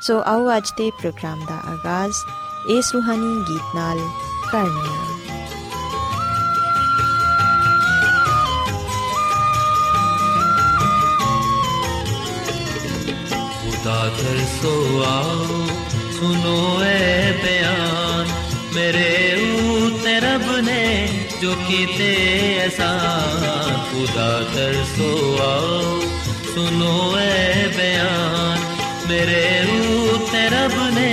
ਸੋ 0.00 0.22
ਆਓ 0.26 0.56
ਅੱਜ 0.56 0.70
ਦੇ 0.70 0.90
ਪ੍ਰੋਗਰਾਮ 0.90 1.44
ਦਾ 1.48 1.54
ਆਗਾਜ਼ 1.54 2.14
ਇਸ 2.68 2.92
ਰੂਹਾਨੀ 2.94 3.44
ਗੀਤ 3.48 3.74
ਨਾਲ 3.74 3.98
ਕਰਨੇ 4.52 4.88
ਆ 4.88 5.06
ਖੁਦਾ 13.62 14.08
ਦਰ 14.08 14.38
ਸੋ 14.62 15.04
ਆਓ 15.06 15.66
ਸੁਨੋ 16.20 16.82
ਐ 16.82 17.32
ਬਿਆਨ। 17.32 18.26
ਮੇਰੇ 18.74 19.34
ਉਤੇ 19.82 20.20
ਰੱਬ 20.20 20.56
ਨੇ 20.56 21.08
ਜੋ 21.42 21.54
ਕੀਤੇ 21.68 22.14
ਐਸਾ 22.58 23.22
ਖੁਦਾ 23.90 24.40
ਦਰ 24.54 24.84
ਸੋ 24.96 25.38
ਆਓ 25.40 26.00
ਸੁਨੋ 26.54 27.16
ਐ 27.18 27.68
ਬਿਆਨ। 27.68 28.58
ਮੇਰੇ 29.08 29.62
रब 30.45 30.75
ने 30.93 31.11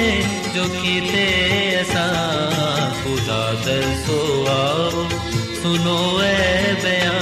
जो 0.55 0.64
कीते 0.69 1.25
एहसान 1.25 2.92
खुदा 3.03 3.42
तरसो 3.64 4.20
आओ 4.53 5.08
सुनो 5.61 5.98
ए 6.20 6.75
बयान 6.83 7.22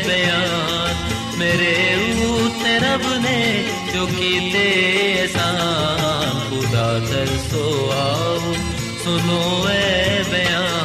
ਤੇ 4.53 5.27
ਸਾਂ 5.33 6.49
ਖੁਦਾ 6.49 6.99
ਤਰਸੋ 6.99 7.89
ਆਓ 7.91 8.53
ਸੁਨੋ 9.03 9.67
ਐ 9.69 10.23
ਬਿਆਨ। 10.23 10.79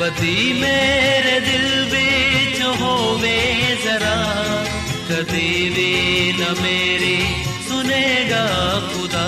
ਕਦੀ 0.00 0.52
ਮੇਰੇ 0.52 1.40
ਦਿਲ 1.40 1.84
ਵਿੱਚ 1.84 2.60
ਹੋਵੇ 2.80 3.38
ਜ਼ਰਾ, 3.84 4.18
ਕਦੀ 5.08 5.68
ਵੀ 5.68 6.32
ਨਾ 6.38 6.54
ਮੇਰੀ 6.62 7.16
मेरी 7.95 7.95
सुनेगा 7.95 8.45
खुदा 8.91 9.25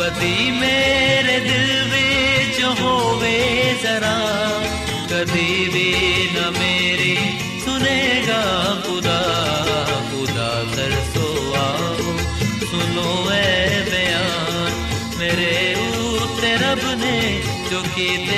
बदी 0.00 0.36
मेरे 0.60 1.38
दिल 1.46 1.68
बिच 1.92 2.58
होवे 2.80 3.38
जरा 3.82 4.16
कदी 5.12 5.50
भी 5.74 5.88
न 6.34 6.52
मेरी 6.58 7.14
सुनेगा 7.64 8.40
खुदा 8.86 9.18
खुदा 10.10 10.48
तरसो 10.74 11.28
आओ 11.64 12.16
सुनो 12.70 13.10
ए 13.32 13.84
बयान 13.90 14.72
मेरे 15.20 15.52
ऊते 16.00 16.54
रब 16.64 16.84
ने 17.04 17.16
जो 17.70 17.82
कीते 17.94 18.37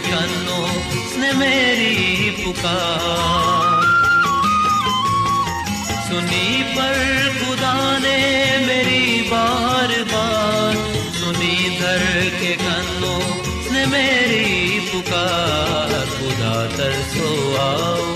के 0.00 0.66
ने 1.18 1.32
मेरी 1.32 2.30
पुकार। 2.30 3.82
सुनी 6.08 6.62
पर 6.62 6.94
खुदा 7.38 7.98
ने 7.98 8.18
मेरी 8.66 9.22
बार 9.22 9.88
बार। 9.88 10.74
सुनी 11.14 11.80
धर 11.80 12.30
के 12.40 12.56
कन्नों 12.56 13.20
ने 13.74 13.86
मेरी 13.86 14.80
पुकार। 14.80 16.06
खुदा 16.06 16.76
तरसो 16.76 17.56
आओ, 17.56 18.14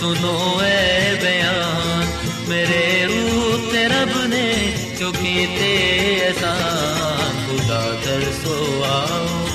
सुनो 0.00 0.60
ए 0.62 1.18
बयान। 1.22 2.22
मेरे 2.48 3.06
ऊते 3.32 3.86
रब 3.86 4.30
ने 4.30 4.74
जो 5.00 5.12
कीते 5.12 5.74
एहसान। 6.26 7.46
खुदा 7.46 7.92
तरसो 7.92 8.82
आओ, 8.82 9.46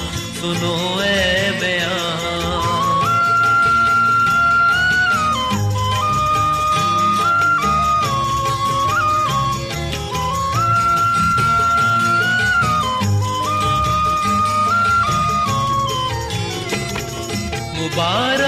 सुनो 0.41 1.03
ए 1.03 1.36
வார 17.97 18.41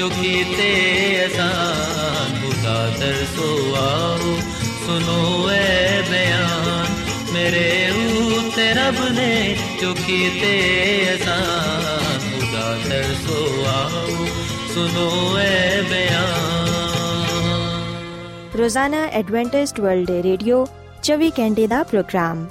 ਜੋ 0.00 0.08
ਕੀਤੇ 0.08 1.26
ਅਸਾਨ 1.26 2.40
ਖੁਦਾ 2.40 2.90
ਤਰਸੋ 3.00 3.74
ਆਓ 3.74 4.36
ਸੁਨੋ 4.86 5.50
ਐ 5.50 6.02
ਬਿਆਨ। 6.02 6.86
ਮੇਰੇ 7.32 7.90
ਉਤੇ 7.90 8.72
ਰੱਬ 8.74 8.94
ਨੇ 9.12 9.56
ਜੋ 9.82 9.94
ਕੀਤੇ 9.94 10.54
ਅਸਾਨ 11.14 12.18
ਖੁਦਾ 12.18 12.78
ਤਰਸੋ 12.88 13.64
ਆਓ 13.68 14.26
ਸੁਨੋ 14.74 15.38
ਐ 15.38 15.82
ਬਿਆਨ। 15.82 16.68
ਰੋਜ਼ਾਨਾ 18.58 19.04
ਐਡਵੈਂਟਿਸਟ 19.04 19.80
ਵਰਲਡ 19.80 20.10
ਰੇਡੀਓ 20.10 20.66
24 21.02 21.30
ਘੰਟੇ 21.30 21.66
ਦਾ 21.66 21.82
ਪ੍ਰੋਗਰਾਮ। 21.82 22.46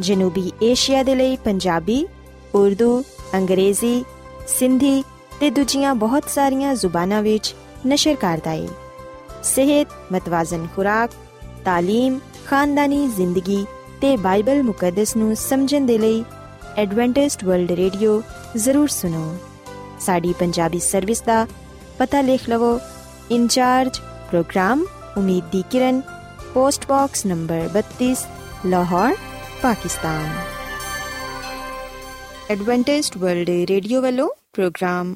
ਜਨੂਬੀ 0.00 0.52
ਏਸ਼ੀਆ 0.62 1.02
ਦੇ 1.02 1.14
ਲਈ 1.14 1.36
ਪੰਜਾਬੀ, 1.36 2.06
ਉਰਦੂ, 2.54 3.04
ਅੰਗਰੇਜ਼ੀ, 3.34 4.04
ਸਿੰਧੀ 4.48 5.04
ਤੇ 5.39 5.49
ਦੂਜੀਆਂ 5.49 5.93
ਬਹੁਤ 5.95 6.29
ਸਾਰੀਆਂ 6.29 6.73
ਜ਼ੁਬਾਨਾਂ 6.75 7.21
ਵਿੱਚ 7.21 7.53
ਨਸ਼ਰ 7.87 8.15
ਕਰਦਾ 8.15 8.51
ਹੈ 8.51 8.67
ਸਿਹਤ 9.43 9.87
ਮਤਵਾਜ਼ਨ 10.11 10.67
ਖੁਰਾਕ 10.75 11.11
تعلیم 11.67 12.19
ਖਾਨਦਾਨੀ 12.47 13.07
ਜ਼ਿੰਦਗੀ 13.07 13.65
ਤੇ 14.01 14.15
ਬਾਈਬਲ 14.17 14.63
ਮੁਕੱਦਸ 14.63 15.15
ਨੂੰ 15.17 15.35
ਸਮਝਣ 15.35 15.85
ਦੇ 15.85 15.97
ਲਈ 15.97 16.23
ਐਡਵੈਂਟਿਸਟ 16.77 17.43
ਵਰਲਡ 17.43 17.71
ਰੇਡੀਓ 17.71 18.21
ਜ਼ਰੂਰ 18.57 18.87
ਸੁਨੋ 18.87 19.37
ਸਾਡੀ 19.99 20.33
ਪੰਜਾਬੀ 20.33 20.79
ਸਰਵਿਸ 20.79 21.21
ਦਾ 21.21 21.45
ਪਤਾ 21.99 22.21
ਲਿਖ 22.21 22.49
ਲਵੋ 22.49 22.79
ਇਨਚਾਰਜ 23.31 23.99
ਪ੍ਰੋਗਰਾਮ 24.29 24.85
ਉਮੀਦ 25.17 25.43
ਦੀ 25.51 25.63
ਕਿਰਨ 25.71 26.01
post 26.53 26.87
box 26.87 27.25
number 27.25 27.69
32 27.77 28.13
Lahore 28.65 29.15
Pakistan 29.61 30.29
Adventist 32.51 33.17
World 33.17 33.49
Radio 33.69 34.01
ਵੱਲੋਂ 34.01 34.29
ਪ੍ਰੋਗਰਾਮ 34.53 35.15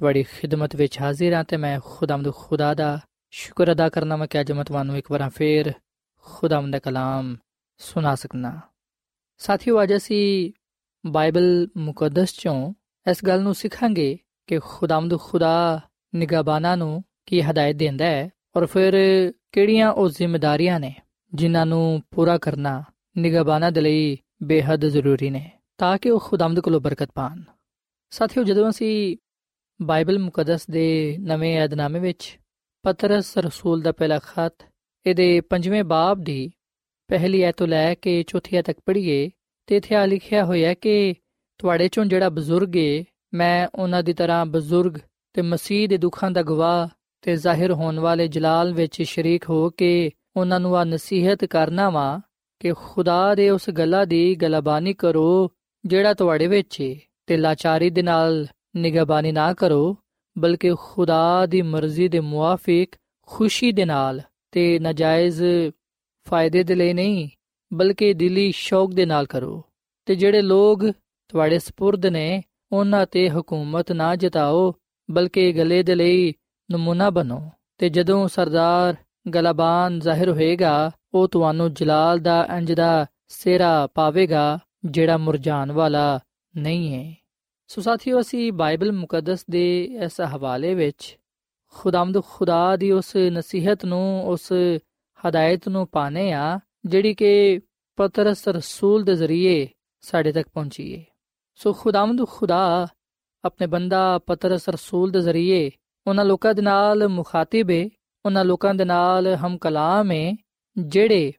ਤੁਹਾਡੀ 0.00 0.22
ਖਿਦਮਤ 0.22 0.76
ਵਿੱਚ 0.76 1.00
ਹਾਜ਼ਰ 1.00 1.32
ਹਾਂ 1.32 1.44
ਤੇ 1.44 1.56
ਮੈਂ 1.56 1.80
ਖੁਦਾਮਦ 1.84 2.34
ਖੁਦਾ 2.34 2.74
ਦਾ 2.74 3.00
ਸ਼ੁਕਰ 3.30 3.72
ਅਦਾ 3.72 3.88
ਕਰਨਾ 3.88 4.16
ਮੈਂ 4.16 4.26
ਕਿ 4.26 4.40
ਅੱਜ 4.40 4.52
ਮੈਂ 4.52 4.64
ਤੁਹਾਨੂੰ 4.64 4.96
ਇੱਕ 4.96 5.10
ਵਾਰ 5.10 5.30
ਫੇਰ 5.30 5.72
ਖੁਦਾਮਦ 6.16 6.72
ਦਾ 6.72 6.78
ਕਲਾਮ 6.78 7.36
ਸੁਣਾ 7.78 8.14
ਸਕਣਾ 8.14 8.60
ਸਾਥੀਓ, 9.38 9.82
ਅੱਜ 9.82 9.96
ਅਸੀਂ 9.96 10.52
ਬਾਈਬਲ 11.06 11.68
ਮੁਕੱਦਸ 11.76 12.32
ਚੋਂ 12.38 12.74
ਇਸ 13.10 13.24
ਗੱਲ 13.24 13.42
ਨੂੰ 13.42 13.54
ਸਿੱਖਾਂਗੇ 13.54 14.18
ਕਿ 14.46 14.58
ਖੁਦਾਮਦ 14.58 15.18
ਖੁਦਾ 15.18 15.80
ਨਿਗਾਬਾਨਾ 16.14 16.76
ਨੂੰ 16.76 17.04
ਕੀ 17.26 17.42
ਹਦਾਇਤ 17.42 17.76
ਦਿੰਦਾ 17.76 18.04
ਹੈ 18.04 18.30
ਔਰ 18.56 18.66
ਫਿਰ 18.66 18.94
ਕਿਹੜੀਆਂ 19.52 19.92
ਉਹ 19.92 20.08
ਜ਼ਿੰਮੇਵਾਰੀਆਂ 20.08 20.80
ਨੇ 20.80 20.94
ਜਿਨ੍ਹਾਂ 21.34 21.66
ਨੂੰ 21.66 22.02
ਪੂਰਾ 22.10 22.38
ਕਰਨਾ 22.38 22.84
ਨਿਗਾਬਾਨਾ 23.18 23.70
ਦੇ 23.70 23.80
ਲਈ 23.80 24.18
ਬੇहद 24.42 24.86
ਜ਼ਰੂਰੀ 24.86 25.30
ਨੇ 25.30 25.50
ਤਾਂ 25.78 25.98
ਕਿ 25.98 26.10
ਉਹ 26.10 26.20
ਖੁਦਾਮਦ 26.20 26.60
ਕੋਲੋਂ 26.60 26.80
ਬਰਕਤ 26.80 27.10
ਪਾਣ। 27.14 27.42
ਸਾਥੀਓ, 28.10 28.42
ਜਦੋਂ 28.42 28.70
ਅਸੀਂ 28.70 29.16
ਬਾਈਬਲ 29.80 30.18
ਮੁਕੱਦਸ 30.18 30.66
ਦੇ 30.70 31.16
ਨਵੇਂ 31.20 31.56
ਏਧਨਾਮੇ 31.60 31.98
ਵਿੱਚ 31.98 32.38
ਪਤਰਸ 32.84 33.36
ਰਸੂਲ 33.38 33.82
ਦਾ 33.82 33.92
ਪਹਿਲਾ 33.92 34.18
ਖਤ, 34.18 34.52
ਇਹਦੇ 35.06 35.40
ਪੰਜਵੇਂ 35.40 35.82
ਬਾਬ 35.84 36.22
ਦੀ 36.24 36.50
ਪਹਿਲੀ 37.10 37.40
ਐਤੋਂ 37.42 37.66
ਲੈ 37.66 37.94
ਕੇ 37.94 38.22
ਚੌਥੀ 38.22 38.56
ਐਤ 38.56 38.64
ਤੱਕ 38.64 38.78
ਪੜ੍ਹੀਏ, 38.86 39.30
ਤੇ 39.68 39.76
ਇੱਥੇ 39.76 39.94
ਆ 39.94 40.04
ਲਿਖਿਆ 40.06 40.44
ਹੋਇਆ 40.44 40.74
ਕਿ 40.74 41.14
ਤੁਹਾਡੇ 41.60 41.88
ਚੋਂ 41.88 42.04
ਜਿਹੜਾ 42.04 42.28
ਬਜ਼ੁਰਗ 42.28 42.76
ਏ, 42.76 43.04
ਮੈਂ 43.34 43.68
ਉਹਨਾਂ 43.74 44.02
ਦੀ 44.02 44.12
ਤਰ੍ਹਾਂ 44.12 44.44
ਬਜ਼ੁਰਗ 44.46 44.98
ਤੇ 45.34 45.42
ਮਸੀਹ 45.42 45.88
ਦੇ 45.88 45.96
ਦੁੱਖਾਂ 45.96 46.30
ਦਾ 46.30 46.42
ਗਵਾਹ 46.42 46.88
ਤੇ 47.24 47.36
ਜ਼ਾਹਿਰ 47.36 47.72
ਹੋਣ 47.72 47.98
ਵਾਲੇ 48.00 48.28
ਜਲਾਲ 48.28 48.72
ਵਿੱਚ 48.74 49.02
ਸ਼ਰੀਕ 49.02 49.48
ਹੋ 49.50 49.68
ਕੇ 49.70 50.10
ਉਹਨਾਂ 50.36 50.60
ਨੂੰ 50.60 50.76
ਆ 50.76 50.84
ਨਸੀਹਤ 50.84 51.44
ਕਰਨਾ 51.44 51.88
ਵਾ 51.90 52.20
ਕਿ 52.60 52.72
ਖੁਦਾ 52.76 53.34
ਦੇ 53.34 53.50
ਉਸ 53.50 53.70
ਗੱਲਾਂ 53.70 54.06
ਦੀ 54.06 54.34
ਗਲਬਾਨੀ 54.34 54.94
ਕਰੋ 54.94 55.50
ਜਿਹੜਾ 55.84 56.14
ਤੁਹਾਡੇ 56.14 56.46
ਵਿੱਚ 56.46 56.80
ਏ 56.80 56.94
ਤੇ 57.26 57.36
ਲਾਚਾਰੀ 57.36 57.90
ਦੇ 57.90 58.02
ਨਾਲ 58.02 58.46
ਨਿਗਾਬਾਨੀ 58.77 59.31
ਨਾ 59.31 59.53
ਕਰੋ 59.53 59.97
ਬਲਕਿ 60.37 60.73
ਖੁਦਾ 60.79 61.45
ਦੀ 61.45 61.61
ਮਰਜ਼ੀ 61.61 62.07
ਦੇ 62.07 62.19
ਮੁਆਫਿਕ 62.19 62.95
ਖੁਸ਼ੀ 63.27 63.71
ਦੇ 63.71 63.85
ਨਾਲ 63.85 64.21
ਤੇ 64.51 64.79
ਨਜਾਇਜ਼ 64.79 65.43
ਫਾਇਦੇ 66.29 66.63
ਦੇ 66.63 66.75
ਲਈ 66.75 66.93
ਨਹੀਂ 66.93 67.29
ਬਲਕਿ 67.73 68.13
ਦਿਲੀ 68.13 68.51
ਸ਼ੌਕ 68.51 68.93
ਦੇ 68.93 69.05
ਨਾਲ 69.05 69.25
ਕਰੋ 69.25 69.63
ਤੇ 70.05 70.15
ਜਿਹੜੇ 70.15 70.41
ਲੋਗ 70.41 70.79
ਤੁਹਾਡੇ 71.27 71.55
سپرد 71.55 72.11
ਨੇ 72.11 72.43
ਉਹਨਾਂ 72.71 73.05
ਤੇ 73.11 73.29
ਹਕੂਮਤ 73.29 73.91
ਨਾ 73.91 74.15
ਜਤਾਓ 74.15 74.73
ਬਲਕਿ 75.11 75.53
ਗਲੇ 75.53 75.83
ਦੇ 75.83 75.95
ਲਈ 75.95 76.33
ਨਮੂਨਾ 76.71 77.09
ਬਣੋ 77.09 77.49
ਤੇ 77.77 77.89
ਜਦੋਂ 77.89 78.27
ਸਰਦਾਰ 78.27 78.95
ਗਲਬਾਨ 79.35 79.99
ਜ਼ਾਹਿਰ 79.99 80.29
ਹੋਏਗਾ 80.29 80.91
ਉਹ 81.13 81.27
ਤੁਹਾਨੂੰ 81.27 81.73
ਜਲਾਲ 81.73 82.19
ਦਾ 82.19 82.47
ਅੰਜ 82.57 82.73
ਦਾ 82.73 83.05
ਸਿਹਰਾ 83.27 83.87
ਪਾਵੇਗਾ 83.87 84.59
ਜਿਹੜਾ 84.85 85.17
ਮੁਰਝਾਨ 85.17 85.71
ਵਾਲਾ 85.71 86.19
ਨਹੀਂ 86.57 86.93
ਹੈ 86.93 87.15
ਸੋ 87.70 87.82
ਸਾਥੀਓ, 87.82 88.20
ਅਸੀਂ 88.20 88.52
ਬਾਈਬਲ 88.52 88.92
ਮੁਕੱਦਸ 88.92 89.44
ਦੇ 89.50 89.64
ਇਸ 90.04 90.20
ਹਵਾਲੇ 90.20 90.74
ਵਿੱਚ 90.74 91.16
ਖੁਦਾਮਦ 91.74 92.20
ਖੁਦਾ 92.28 92.76
ਦੀ 92.76 92.90
ਉਸ 92.90 93.14
ਨਸੀਹਤ 93.32 93.84
ਨੂੰ, 93.84 94.24
ਉਸ 94.28 94.52
ਹਦਾਇਤ 95.20 95.68
ਨੂੰ 95.68 95.86
ਪਾਣੇ 95.86 96.32
ਆ 96.32 96.58
ਜਿਹੜੀ 96.86 97.12
ਕਿ 97.14 97.60
ਪਤਰਸ 97.98 98.46
ਰਸੂਲ 98.48 99.04
ਦੇ 99.04 99.14
ਜ਼ਰੀਏ 99.14 99.68
ਸਾਡੇ 100.04 100.32
ਤੱਕ 100.32 100.48
ਪਹੁੰਚੀ 100.48 100.94
ਹੈ 100.96 101.04
ਸੋ 101.54 101.72
ਖੁਦਾਮਦ 101.72 102.24
ਖੁਦਾ 102.28 102.86
ਆਪਣੇ 103.44 103.66
ਬੰਦਾ 103.66 104.00
ਪਤਰਸ 104.18 104.68
ਰਸੂਲ 104.68 105.10
ਦੇ 105.10 105.20
ਜ਼ਰੀਏ 105.20 105.70
ਉਹਨਾਂ 106.06 106.24
ਲੋਕਾਂ 106.24 106.54
ਦੇ 106.54 106.62
ਨਾਲ 106.62 107.06
ਮੁਖਾਤਿਬ 107.08 107.70
ਹੈ 107.70 107.84
ਉਹਨਾਂ 108.24 108.44
ਲੋਕਾਂ 108.44 108.74
ਦੇ 108.74 108.84
ਨਾਲ 108.84 109.34
ਹਮ 109.36 109.56
ਕਲਾਮ 109.58 110.10
ਹੈ 110.10 110.32
ਜਿਹੜੇ 110.76 111.32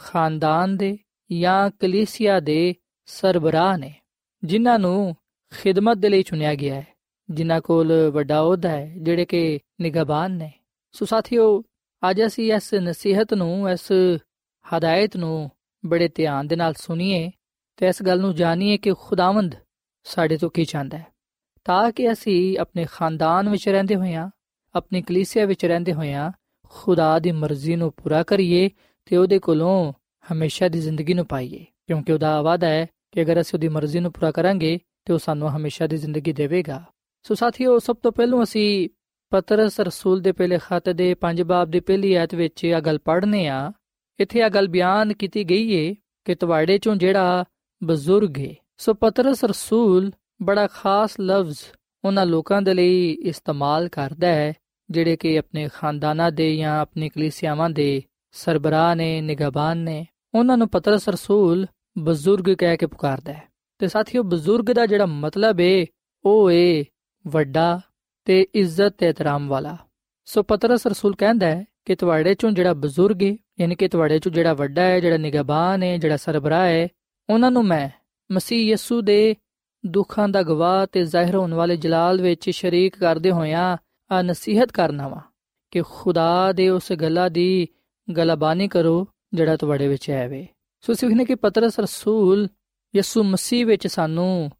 ਖਾਨਦਾਨ 0.00 0.76
ਦੇ 0.76 0.96
ਜਾਂ 1.30 1.70
ਕਲੀਸਿਆ 1.70 2.40
ਦੇ 2.40 2.74
ਸਰਬਰਾਹ 3.08 3.76
ਨੇ, 3.78 3.94
ਜਿਨ੍ਹਾਂ 4.42 4.78
ਨੂੰ 4.78 5.16
ਖਿਦਮਤ 5.54 5.96
ਦੇ 5.96 6.08
ਲਈ 6.08 6.22
ਚੁਣਿਆ 6.22 6.54
ਗਿਆ 6.54 6.74
ਹੈ, 6.74 6.86
ਜਿਨ੍ਹਾਂ 7.30 7.60
ਕੋਲ 7.60 8.10
ਵੱਡਾ 8.10 8.40
ਅਹੁਦਾ 8.40 8.68
ਹੈ, 8.68 8.94
ਜਿਹੜੇ 8.96 9.24
ਕਿ 9.24 9.58
ਨਿਗਾਬਾਨ 9.80 10.32
ਨੇ। 10.32 10.52
ਸੋ 10.92 11.04
ਸਾਥੀਓ, 11.04 11.62
ਅੱਜ 12.10 12.22
ਅਸੀਂ 12.26 12.52
ਇਸ 12.52 12.74
ਨਸੀਹਤ 12.74 13.34
ਨੂੰ, 13.34 13.70
ਇਸ 13.70 13.92
ਹਦਾਇਤ 14.64 15.16
ਨੂੰ 15.16 15.50
ਬੜੇ 15.86 16.08
ਧਿਆਨ 16.08 16.46
ਦੇ 16.46 16.56
ਨਾਲ 16.56 16.74
ਸੁਣੀਏ 16.74 17.30
ਤੇ 17.76 17.86
ਇਸ 17.86 18.02
ਗੱਲ 18.02 18.20
ਨੂੰ 18.20 18.34
ਜਾਣੀਏ 18.34 18.76
ਕਿ 18.76 18.92
ਖੁਦਾਵੰਦ 19.00 19.54
ਸਾਡੇ 20.04 20.36
ਤੋਂ 20.36 20.50
ਕੀ 20.50 20.64
ਚਾਹੁੰਦਾ 20.64 20.98
ਹੈ। 20.98 21.06
ਤਾਂ 21.64 21.92
ਕਿ 21.92 22.12
ਅਸੀਂ 22.12 22.58
ਆਪਣੇ 22.58 22.86
ਖਾਨਦਾਨ 22.92 23.48
ਵਿੱਚ 23.48 23.68
ਰਹਿੰਦੇ 23.68 23.96
ਹੋਇਆਂ, 23.96 24.30
ਆਪਣੀ 24.74 25.02
ਕਲੀਸਿਆ 25.02 25.44
ਵਿੱਚ 25.46 25.64
ਰਹਿੰਦੇ 25.64 25.92
ਹੋਇਆਂ, 25.92 26.32
ਖੁਦਾ 26.68 27.18
ਦੀ 27.18 27.32
ਮਰਜ਼ੀ 27.32 27.76
ਨੂੰ 27.76 27.92
ਪੂਰਾ 27.92 28.22
ਕਰੀਏ 28.22 28.70
ਤੇ 29.04 29.16
ਉਹਦੇ 29.16 29.38
ਕੋਲੋਂ 29.38 29.92
ਹਮੇਸ਼ਾ 30.32 30.68
ਦੀ 30.68 30.80
ਜ਼ਿੰਦਗੀ 30.80 31.14
ਨੂੰ 31.14 31.26
ਪਾਈਏ। 31.26 31.66
ਕਿਉਂਕਿ 31.86 32.12
ਉਹਦਾ 32.12 32.42
ਵਾਅਦਾ 32.42 32.68
ਹੈ 32.68 32.86
ਕਿ 33.12 33.22
ਅਗਰ 33.22 33.40
ਅਸੀਂ 33.40 33.58
ਉਹਦੀ 33.58 33.68
ਮਰਜ਼ੀ 33.68 34.00
ਨੂੰ 34.00 34.12
ਪੂਰਾ 34.12 34.30
ਕਰਾਂਗੇ 34.30 34.78
ਤੇ 35.06 35.12
ਉਹ 35.12 35.18
ਸਾਨੂੰ 35.18 35.56
ਹਮੇਸ਼ਾ 35.56 35.86
ਦੀ 35.86 35.96
ਜ਼ਿੰਦਗੀ 35.96 36.32
ਦੇਵੇਗਾ। 36.32 36.84
ਸੋ 37.22 37.34
ਸਾਥੀਓ, 37.34 37.78
ਸਭ 37.78 37.96
ਤੋਂ 37.96 38.12
ਪਹਿਲਾਂ 38.12 38.42
ਅਸੀਂ 38.42 38.88
ਪਤਰਸ 39.30 39.80
ਰਸੂਲ 39.80 40.20
ਦੇ 40.20 40.32
ਪਹਿਲੇ 40.32 40.58
ਖਤ 40.58 40.88
ਦੇ 40.88 41.14
5 41.14 41.42
ਬਾਬ 41.42 41.70
ਦੀ 41.70 41.80
ਪਹਿਲੀ 41.80 42.14
ਆਇਤ 42.14 42.34
ਵਿੱਚ 42.34 42.64
ਇਹ 42.64 42.80
ਗੱਲ 42.80 42.98
ਪੜ੍ਹਨੇ 42.98 43.48
ਆ। 43.48 43.72
ਇੱਥੇ 44.20 44.38
ਇਹ 44.38 44.50
ਗੱਲ 44.50 44.68
ਬਿਆਨ 44.68 45.12
ਕੀਤੀ 45.12 45.44
ਗਈ 45.44 45.72
ਏ 45.72 45.94
ਕਿ 46.24 46.34
ਤੁਹਾਡੇ 46.34 46.78
ਚੋਂ 46.78 46.96
ਜਿਹੜਾ 46.96 47.44
ਬਜ਼ੁਰਗ 47.84 48.38
ਏ। 48.38 48.56
ਸੋ 48.78 48.94
ਪਤਰਸ 48.94 49.44
ਰਸੂਲ 49.44 50.12
ਬੜਾ 50.42 50.66
ਖਾਸ 50.66 51.20
ਲਫ਼ਜ਼ 51.20 51.58
ਉਹਨਾਂ 52.04 52.26
ਲੋਕਾਂ 52.26 52.62
ਦੇ 52.62 52.74
ਲਈ 52.74 53.10
ਇਸਤੇਮਾਲ 53.10 53.88
ਕਰਦਾ 53.88 54.28
ਹੈ, 54.28 54.54
ਜਿਹੜੇ 54.90 55.16
ਕਿ 55.16 55.38
ਆਪਣੇ 55.38 55.68
ਖਾਨਦਾਨਾਂ 55.74 56.32
ਦੇ 56.32 56.56
ਜਾਂ 56.56 56.80
ਆਪਣੀ 56.80 57.08
ਕਲੀਸਿਆਵਾਂ 57.08 57.70
ਦੇ 57.70 58.02
ਸਰਬਰਾਹ 58.32 58.94
ਨੇ 58.94 59.20
ਨਿਗਾਬਾਨ 59.20 59.78
ਨੇ। 59.78 60.06
ਉਹਨਾਂ 60.34 60.58
ਨੂੰ 60.58 60.68
ਪਤਰਸ 60.68 61.08
ਰਸੂਲ 61.08 61.66
ਬਜ਼ੁਰਗ 61.98 62.56
ਕਹਿ 62.56 62.76
ਕੇ 62.76 62.86
ਪੁਕਾਰਦਾ 62.86 63.32
ਹੈ। 63.32 63.55
ਤੇ 63.78 63.88
ਸਾਥੀਓ 63.88 64.22
ਬਜ਼ੁਰਗ 64.22 64.64
ਦਾ 64.64 64.86
ਜਿਹੜਾ 64.86 65.06
ਮਤਲਬ 65.06 65.60
ਏ, 65.60 65.86
ਉਹ 66.24 66.50
ਏ 66.50 66.84
ਵੱਡਾ 67.26 67.80
ਤੇ 68.24 68.46
ਇੱਜ਼ਤ 68.54 68.94
ਤੇ 68.98 69.08
ਇਤਰਾਮ 69.08 69.48
ਵਾਲਾ। 69.48 69.76
ਸੋ 70.24 70.42
ਪਤਰਸ 70.42 70.86
ਰਸੂਲ 70.86 71.14
ਕਹਿੰਦਾ 71.16 71.46
ਹੈ 71.46 71.64
ਕਿ 71.84 71.96
ਤੁਹਾਡੇ 71.96 72.34
ਚੋਂ 72.34 72.50
ਜਿਹੜਾ 72.50 72.74
ਬਜ਼ੁਰਗ 72.74 73.22
ਹੈ 73.22 73.36
ਯਾਨੀ 73.60 73.74
ਕਿ 73.74 73.88
ਤੁਹਾਡੇ 73.88 74.18
ਚੋਂ 74.18 74.32
ਜਿਹੜਾ 74.32 74.54
ਵੱਡਾ 74.54 74.82
ਹੈ 74.82 75.00
ਜਿਹੜਾ 75.00 75.16
ਨਿਗਾਬਾਨ 75.16 75.82
ਹੈ 75.82 75.96
ਜਿਹੜਾ 75.96 76.16
ਸਰਬਰਾਹ 76.16 76.66
ਹੈ 76.66 76.88
ਉਹਨਾਂ 77.30 77.50
ਨੂੰ 77.50 77.64
ਮੈਂ 77.64 77.88
ਮਸੀਹ 78.32 78.72
ਯਸੂ 78.72 79.00
ਦੇ 79.00 79.36
ਦੁੱਖਾਂ 79.86 80.28
ਦਾ 80.28 80.42
ਗਵਾਹ 80.42 80.86
ਤੇ 80.92 81.04
ਜ਼ਾਹਿਰ 81.04 81.34
ਹੋਣ 81.34 81.54
ਵਾਲੇ 81.54 81.76
ਜਲਾਲ 81.76 82.22
ਵਿੱਚ 82.22 82.50
ਸ਼ਰੀਕ 82.50 82.98
ਕਰਦੇ 82.98 83.30
ਹੋਇਆਂ 83.30 83.76
ਆ 84.10 84.22
ਨਸੀਹਤ 84.22 84.72
ਕਰਨਾ 84.72 85.08
ਵਾ 85.08 85.20
ਕਿ 85.70 85.82
ਖੁਦਾ 85.82 86.52
ਦੇ 86.52 86.68
ਉਸ 86.68 86.92
ਗੱਲਾਂ 86.92 87.30
ਦੀ 87.30 87.68
ਗਲਬਾਨੀ 88.16 88.68
ਕਰੋ 88.68 89.08
ਜਿਹੜਾ 89.34 89.56
ਤੁਹਾਡੇ 89.56 89.88
ਵਿੱਚ 89.88 90.10
ਹੈ 90.10 90.28
ਵੇ। 90.28 90.46
ਸੋ 90.80 90.92
ਸਿੱਖਨੇ 90.92 91.24
ਕਿ 91.24 91.34
ਪਤਰਸ 91.34 91.80
ਰਸੂਲ 91.80 92.48
ਯਿਸੂ 92.96 93.24
ਮਸੀਹ 93.24 93.66
ਵਿੱਚ 93.66 93.86
ਸਾਨੂੰ 93.86 94.50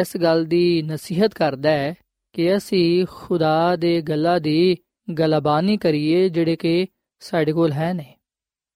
ਇਸ 0.00 0.16
ਗੱਲ 0.16 0.44
ਦੀ 0.44 0.82
ਨਸੀਹਤ 0.82 1.34
ਕਰਦਾ 1.34 1.70
ਹੈ 1.70 1.94
ਕਿ 2.32 2.56
ਅਸੀਂ 2.56 3.06
ਖੁਦਾ 3.10 3.76
ਦੇ 3.76 4.00
ਗੱਲਾਂ 4.00 4.40
ਦੀ 4.40 4.76
ਗਲਬਾਨੀ 5.18 5.76
ਕਰੀਏ 5.76 6.28
ਜਿਹੜੇ 6.28 6.56
ਕਿ 6.56 6.86
ਸਾਡੇ 7.20 7.52
ਕੋਲ 7.52 7.72
ਹੈ 7.72 7.92
ਨੇ। 7.92 8.14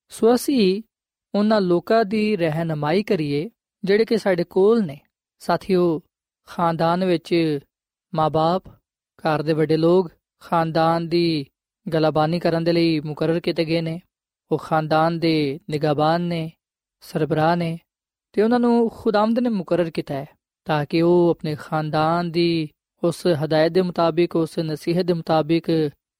ਸੋ 0.09 0.35
ਅਸੀਂ 0.35 0.83
ਉਹਨਾਂ 1.35 1.61
ਲੋਕਾਂ 1.61 2.05
ਦੀ 2.05 2.37
ਰਹਿਨਮਾਈ 2.37 3.03
ਕਰੀਏ 3.03 3.51
ਜਿਹੜੇ 3.85 4.05
ਕਿ 4.05 4.19
ਸਾਡੇ 4.19 4.45
ਕੋਲ 4.45 4.87
ਨੇ। 4.87 5.01
ਸਾਥੀਓ, 5.39 6.03
ਖਾਨਦਾਨ 6.47 7.05
ਵਿੱਚ 7.05 7.59
ਮਾਪੇ 8.15 8.71
ਘਰ 9.19 9.43
ਦੇ 9.43 9.53
ਵੱਡੇ 9.53 9.77
ਲੋਕ 9.77 10.11
ਖਾਨਦਾਨ 10.41 11.09
ਦੀ 11.09 11.47
ਗਲਬਾਨੀ 11.93 12.41
ਕਰਨ 12.41 12.65
ਦੇ 12.65 12.73
ਲਈ 12.73 13.01
ਮੁਕਰਰ 13.01 13.41
ਕੀਤੇ 13.41 13.65
ਗਏ 13.65 13.81
ਨੇ। 13.81 14.01
ਉਹ 14.53 14.59
ਖਾਨਦਾਨ 14.59 15.19
ਦੇ 15.19 15.61
ਨਿਗਾਹਬਾਨ 15.71 16.21
ਨੇ, 16.21 16.53
ਸਰਬਰਾਹ 17.01 17.57
ਨੇ 17.57 17.79
ਤੇ 18.33 18.43
ਉਹਨਾਂ 18.43 18.61
ਨੂੰ 18.61 18.91
ਖੁਦਾਮਦ 18.91 19.39
ਨੇ 19.39 19.49
ਮੁਕਰਰ 19.49 19.91
ਕੀਤਾ 19.91 20.15
ਹੈ, 20.15 20.27
ਤਾਂ 20.67 20.85
ਕਿ 20.87 21.03
ਉਹ 21.03 21.31
ਆਪਣੇ 21.31 21.55
ਖਾਨਦਾਨ 21.55 22.31
ਦੀ 22.31 22.69
ਉਸ 23.03 23.27
ਹਦਾਇਤ 23.45 23.73
ਦੇ 23.73 23.83
ਮੁਤਾਬਿਕ, 23.83 24.37
ਉਸ 24.37 24.59
ਨਸੀਹਤ 24.59 25.05
ਦੇ 25.05 25.13
ਮੁਤਾਬਿਕ 25.13 25.65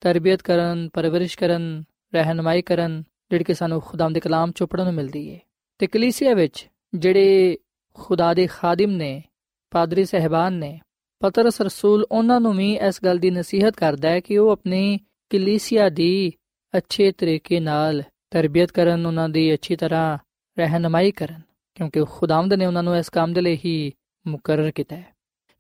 ਤਰਬੀਅਤ 0.01 0.43
ਕਰਨ, 0.43 0.89
ਪਰਵਰਿਸ਼ 0.93 1.39
ਕਰਨ, 1.39 1.85
ਰਹਿਨਮਾਈ 2.15 2.63
ਕਰਨ, 2.63 3.03
ਜਿਹੜੀ 3.31 3.45
ਕਿ 3.45 3.55
ਸਾਨੂੰ 3.55 3.81
ਖੁਦਾਮ 3.81 4.13
ਦੇ 4.13 4.21
ਕਲਾਮ 4.21 4.53
ਚੋਂ 4.53 4.67
ਪੜਨ 4.67 4.85
ਨੂੰ 4.85 4.95
ਮਿਲਦੀ 4.95 5.35
ਹੈ 5.35 5.39
ਤੇ 5.79 5.87
ਕਲੀਸਿਆ 5.87 6.35
ਵਿੱਚ 6.35 6.69
ਜਿਹੜੇ 6.95 7.59
ਖੁਦਾ 7.95 8.35
ਦੇ 8.35 8.47
ਖਾਦਮ 8.47 8.91
ਨੇ, 8.91 9.23
ਪਾਦਰੀ 9.71 10.05
ਸਹਿਬਾਨ 10.05 10.53
ਨੇ, 10.53 10.79
ਪਤਰਸ 11.21 11.61
ਰਸੂਲ 11.61 12.07
ਉਹਨਾਂ 12.11 12.41
ਨੂੰ 12.41 12.55
ਵੀ 12.57 12.73
ਇਸ 12.89 13.01
ਗੱਲ 13.05 13.19
ਦੀ 13.19 13.31
ਨਸੀਹਤ 13.31 13.77
ਕਰਦਾ 13.77 14.09
ਹੈ 14.09 14.21
ਕਿ 14.21 14.39
ਉਹ 14.39 14.51
ਆਪਣੀ 14.51 14.99
ਕਲੀਸਿਆ 15.31 15.89
ਦੀ 15.89 16.33
ਅੱਛੇ 16.75 17.11
ਤਰੀਕੇ 17.13 17.61
ਨਾਲ 17.61 18.03
ਤਰਬੀਅਤ 18.31 18.73
ਕਰਨ, 18.73 19.07
ਉਹਨਾਂ 19.07 19.29
ਦੀ 19.29 19.53
ਅੱਛੀ 19.55 19.77
ਤਰ੍ਹਾਂ 19.77 20.19
ਰਹਿਨਮਾਈ 20.59 21.11
ਕਰਨ। 21.11 21.41
ਕਿਉਂਕਿ 21.79 22.05
ਖੁਦਾਵੰਦ 22.05 22.55
ਨੇ 22.55 22.67
ਉਹਨਾਂ 22.67 22.83
ਨੂੰ 22.83 22.97
ਇਸ 22.97 23.09
ਕੰਮ 23.09 23.33
ਦੇ 23.33 23.41
ਲਈ 23.41 23.59
ਹੀ 23.65 23.93
ਮੁਕਰਰ 24.27 24.71
ਕੀਤਾ 24.71 24.97
ਹੈ। 24.97 25.07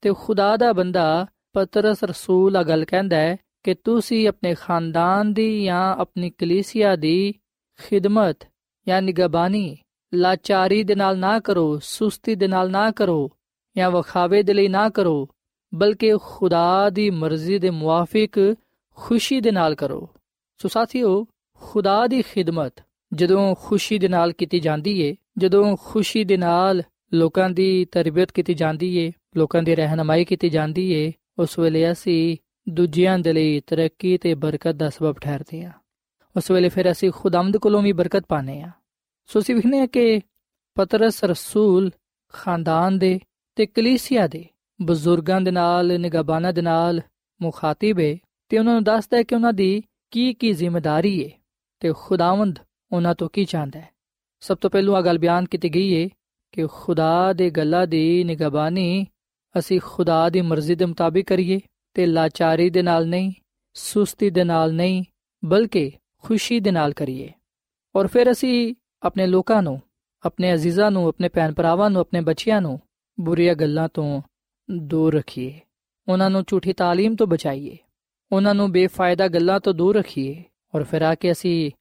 ਤੇ 0.01 0.13
ਖੁਦਾ 0.13 0.57
ਦਾ 0.57 0.73
ਬੰਦਾ 0.73 1.27
ਪਤਰਸ 1.53 2.05
ਰਸੂਲ 2.05 2.57
ਆ 2.57 2.63
ਗੱਲ 2.63 2.85
ਕਹਿੰਦਾ 2.85 3.17
ਹੈ 3.17 3.37
ਕਿ 3.63 3.75
ਤੁਸੀਂ 3.75 4.29
ਆਪਣੇ 4.29 4.55
ਖਾਨਦਾਨ 4.55 5.33
ਦੀ 5.33 5.65
ਜਾਂ 5.65 5.97
ਆਪਣੀ 5.97 6.31
ਕਲੀਸਿਆ 6.31 6.97
ਦੀ 6.97 7.35
ਖਿਦਮਤ 7.81 8.39
ਜਾਂ 8.89 9.03
ਨਿਗਬਾਨੀ 9.03 9.79
ਲਾਚਾਰੀ 10.15 10.85
ਦੇ 10.85 10.95
ਨਾਲ 10.95 11.19
ਨਾ 11.19 11.41
ਕਰੋ, 11.41 11.79
ਸੁਸਤੀ 11.79 12.35
ਦੇ 12.35 12.49
ਨਾਲ 12.49 12.71
ਨਾ 12.71 12.91
ਕਰੋ 12.91 13.31
ਜਾਂ 13.77 13.91
ਵਖਾਵੇ 13.91 14.43
ਦੇ 14.43 14.53
ਲਈ 14.53 14.69
ਨਾ 14.69 14.89
ਕਰੋ, 14.89 15.29
ਬਲਕਿ 15.75 16.13
ਖੁਦਾ 16.23 16.91
ਦੀ 16.91 17.11
ਮਰਜ਼ੀ 17.11 17.59
ਦੇ 17.59 17.71
ਮੁਆਫਿਕ 17.71 18.55
ਖੁਸ਼ੀ 18.95 19.41
ਦੇ 19.41 19.51
ਨਾਲ 19.51 19.75
ਕਰੋ। 19.75 20.09
ਸੋ 20.59 20.69
ਸਾਥੀਓ, 20.69 21.27
ਖੁਦਾ 21.55 22.07
ਦੀ 22.07 22.23
ਖਿਦਮਤ 22.23 22.75
ਜਦੋਂ 23.13 23.55
ਖੁਸ਼ੀ 23.55 23.99
ਦੇ 23.99 24.09
ਨਾਲ 24.09 24.33
ਕੀਤੀ 24.33 24.61
ਜਾਂਦੀ 24.61 25.01
ਏ, 25.01 25.17
ਜਦੋਂ 25.39 25.77
ਖੁਸ਼ੀ 25.81 26.25
ਦੇ 26.25 26.37
ਨਾਲ 26.37 26.83
ਲੋਕਾਂ 27.15 27.51
ਦੀ 27.51 27.85
ਤਰਬੀਅਤ 27.85 28.33
ਕੀਤੀ 28.33 28.55
ਜਾਂਦੀ 28.55 28.97
ਏ, 28.97 29.13
ਲੋਕਾਂ 29.37 29.63
ਦੀ 29.63 29.75
ਰਹਿਨਮਾਈ 29.75 30.25
ਕੀਤੀ 30.25 30.49
ਜਾਂਦੀ 30.49 30.93
ਏ, 30.93 31.13
ਉਸ 31.39 31.59
ਵੇਲੇ 31.59 31.93
ਅਸੀਂ 31.93 32.37
ਦੂਜਿਆਂ 32.69 33.19
ਦੇ 33.19 33.33
ਲਈ 33.33 33.61
ਤਰੱਕੀ 33.61 34.19
ਤੇ 34.19 34.35
ਬਰਕਤ 34.35 34.75
ਦਾ 34.75 34.91
ਸਬਬ 34.91 35.19
ਠਹਿਰਦੇ 35.19 35.65
ਹਾਂ 35.65 35.73
ਉਸ 36.37 36.51
ਵੇਲੇ 36.51 36.69
ਫਿਰ 36.69 36.91
ਅਸੀਂ 36.91 37.11
ਖੁਦਾਮਦ 37.11 37.57
ਕੋਲੋਂ 37.57 37.83
ਵੀ 37.83 37.93
ਬਰਕਤ 37.93 38.25
ਪਾਣੇ 38.29 38.63
ਆ। 38.63 38.71
ਸੋ 39.27 39.41
ਅਸੀਂ 39.41 39.55
ਵਿਖਨੇ 39.55 39.87
ਕਿ 39.87 40.21
ਪਤਰਸ 40.75 41.25
ਰਸੂਲ 41.25 41.91
ਖਾਨਦਾਨ 42.33 42.99
ਦੇ 42.99 43.21
ਤੇ 43.57 43.67
ਕਲੀਸਿਆ 43.67 44.27
ਦੇ 44.27 44.45
ਬਜ਼ੁਰਗਾਂ 44.83 45.41
ਦੇ 45.41 45.51
ਨਾਲ, 45.51 46.01
ਨਿਗਾਬਾਨਾ 46.01 46.53
ਦੇ 46.53 46.63
ਨਾਲ 46.63 47.01
ਮੁਖਾਤਿਬ 47.43 47.99
ਹੈ 47.99 48.17
ਤੇ 48.49 48.59
ਉਹਨਾਂ 48.59 48.73
ਨੂੰ 48.73 48.85
ਦੱਸਦਾ 48.85 49.17
ਹੈ 49.17 49.23
ਕਿ 49.23 49.35
ਉਹਨਾਂ 49.35 49.53
ਦੀ 49.53 49.83
ਕੀ 50.11 50.35
ਕੀ 50.35 50.53
ਜ਼ਿੰਮੇਵਾਰੀ 50.53 51.25
ਹੈ 51.25 51.31
ਤੇ 51.81 51.93
ਖੁਦਾਵੰਦ 51.97 52.59
ਉਹਨਾਂ 52.92 53.16
ਤੋਂ 53.16 53.30
ਕੀ 53.30 53.46
ਚਾਹੁੰਦਾ 53.46 53.80
ਹੈ 53.80 53.90
ਸਭ 54.44 54.58
ਤੋਂ 54.58 54.70
ਪਹਿਲੂ 54.70 54.96
ਆ 54.96 55.02
ਗੱਲ 55.02 55.18
ਬਿਆਨ 55.18 55.46
ਕੀਤੀ 55.46 55.70
ਗਈ 55.70 56.04
ਹੈ 56.04 56.10
ਕਿ 56.52 56.68
ਖੁਦਾ 56.72 57.34
ਦੇ 57.34 57.50
ਗੱਲਾਂ 57.50 57.86
ਦੀ 57.88 58.24
ਨਿਗਾਬਾਨੀ 58.24 59.06
ਅਸੀਂ 59.56 59.80
ਖੁਦਾ 59.84 60.30
ਦੀ 60.30 60.42
ਮਰਜ਼ੀ 60.42 60.76
ਦੇ 60.76 60.86
ਮੁਤਾਬਿਕ 60.86 61.28
ਕਰੀਏ 61.28 61.60
ਤੇ 61.96 62.06
ਲਾਚਾਰੀ 62.06 62.70
ਦੇ 62.70 62.82
ਨਾਲ 62.82 63.08
ਨਹੀਂ 63.08 63.32
ਸੁਸਤੀ 63.76 64.30
ਦੇ 64.30 64.44
ਨਾਲ 64.44 64.74
ਨਹੀਂ 64.74 65.04
ਬਲਕਿ 65.44 65.92
ਖੁਸ਼ੀ 66.24 66.60
ਦੇ 66.60 66.72
ਨਾਲ 66.72 66.94
ਕਰੀਏ 66.94 67.30
ਔਰ 67.96 68.08
ਫਿਰ 68.08 68.32
ਅਸੀਂ 68.32 68.76
ਆਪਣੇ 69.04 69.28
ਲੋਕਾਂ 69.28 69.62
ਨੂੰ 69.64 69.80
ਆਪਣੇ 70.24 70.54
ਅਜ਼ੀਜ਼ਾਂ 70.54 70.92
ਨੂੰ 70.92 71.08
ਆਪਣੇ 71.08 71.30
ਭੈਣ 71.30 71.54
ਭਰਾਵਾਂ 71.54 71.90
ਨੂੰ 71.90 72.02
ਆਪਣੇ 72.02 72.22
ਬੱਚਿਆਂ 72.22 72.62
ਨੂੰ 72.62 72.80
ਬੁਰੀਆਂ 73.20 73.56
ਗੱਲਾਂ 73.56 73.90
ਤੋਂ 73.90 74.22
ਦੂਰ 74.70 75.14
ਰੱਖੀਏ 75.14 75.60
ਉਹਨਾਂ 76.08 76.30
ਨੂੰ 76.30 76.44
ਝੂਠੀ 76.48 76.72
تعلیم 76.72 77.16
ਤੋਂ 77.16 77.28
ਬਚਾਈਏ 77.28 77.78
ਉਹਨਾਂ 78.32 78.56
ਨੂੰ 78.56 78.72
ਬੇਫਾਇਦਾ 78.72 79.28
ਗੱਲਾਂ 79.28 79.60
ਤੋਂ 79.60 79.74
ਦੂਰ 79.74 79.96
ਰੱਖੀਏ 79.96 80.44
ਔਰ 80.76 80.84
ਫਿਰ 80.84 81.02
ਆ 81.02 81.16
ਕੇ 81.16 81.32
ਅਸੀਂ 81.32 81.72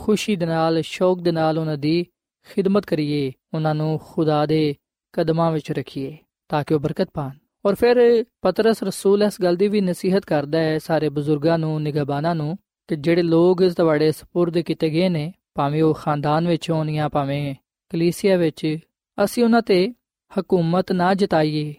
ਖੁਸ਼ੀ 0.00 0.36
ਦੇ 0.36 0.46
ਨਾਲ 0.46 0.82
ਸ਼ੌਕ 0.82 1.20
ਦੇ 1.20 1.32
ਨਾਲ 1.32 1.58
ਉਹਨਾਂ 1.58 1.76
ਦੀ 1.76 2.06
ਖਿਦਮਤ 2.44 2.86
ਕਰੀਏ 2.86 3.32
ਉਹਨਾਂ 3.54 3.74
ਨੂੰ 3.74 4.00
ਖੁਦਾ 4.04 4.46
ਦੇ 4.46 4.74
ਕਦਮਾਂ 5.12 5.52
ਵਿੱਚ 5.52 5.72
ਰੱਖੀਏ 5.72 6.16
ਤਾਂ 6.48 6.64
ਕਿ 6.64 6.74
ਉਹ 6.74 6.80
ਬਰਕਤ 6.80 7.08
ਪਾਣ 7.14 7.30
ਔਰ 7.64 7.74
ਫਿਰ 7.74 8.24
ਪਤਰਸ 8.42 8.82
ਰਸੂਲ 8.82 9.22
ਇਸ 9.22 9.42
ਗੱਲ 9.42 9.56
ਦੀ 9.56 9.68
ਵੀ 9.68 9.80
ਨਸੀਹਤ 9.80 10.24
ਕਰਦਾ 10.24 10.58
ਹੈ 10.58 10.78
ਸਾਰੇ 10.78 11.08
ਬਜ਼ੁਰਗਾਂ 11.08 11.58
ਨੂੰ 11.58 11.82
ਨਿਗਾਬਾਨਾਂ 11.82 12.34
ਨੂੰ 12.34 12.58
ਕਿ 12.88 12.96
ਜਿਹੜੇ 12.96 13.22
ਲੋਕ 13.22 13.62
ਇਸ 13.62 13.74
ਤੁਹਾਡੇ 13.74 14.08
سپرد 14.08 14.62
ਕੀਤੇ 14.62 14.90
ਗਏ 14.90 15.08
ਨੇ 15.08 15.32
ਭਾਵੇਂ 15.54 15.82
ਉਹ 15.82 15.94
ਖਾਨਦਾਨ 15.94 16.48
ਵਿੱਚ 16.48 16.70
ਹੋਣ 16.70 16.92
ਜਾਂ 16.92 17.08
ਭਾਵੇਂ 17.08 17.54
ਕਲੀਸਿਆ 17.88 18.36
ਵਿੱਚ 18.36 18.78
ਅਸੀਂ 19.24 19.44
ਉਹਨਾਂ 19.44 19.62
ਤੇ 19.62 19.94
ਹਕੂਮਤ 20.38 20.92
ਨਾ 20.92 21.14
ਜਤਾਈਏ 21.14 21.74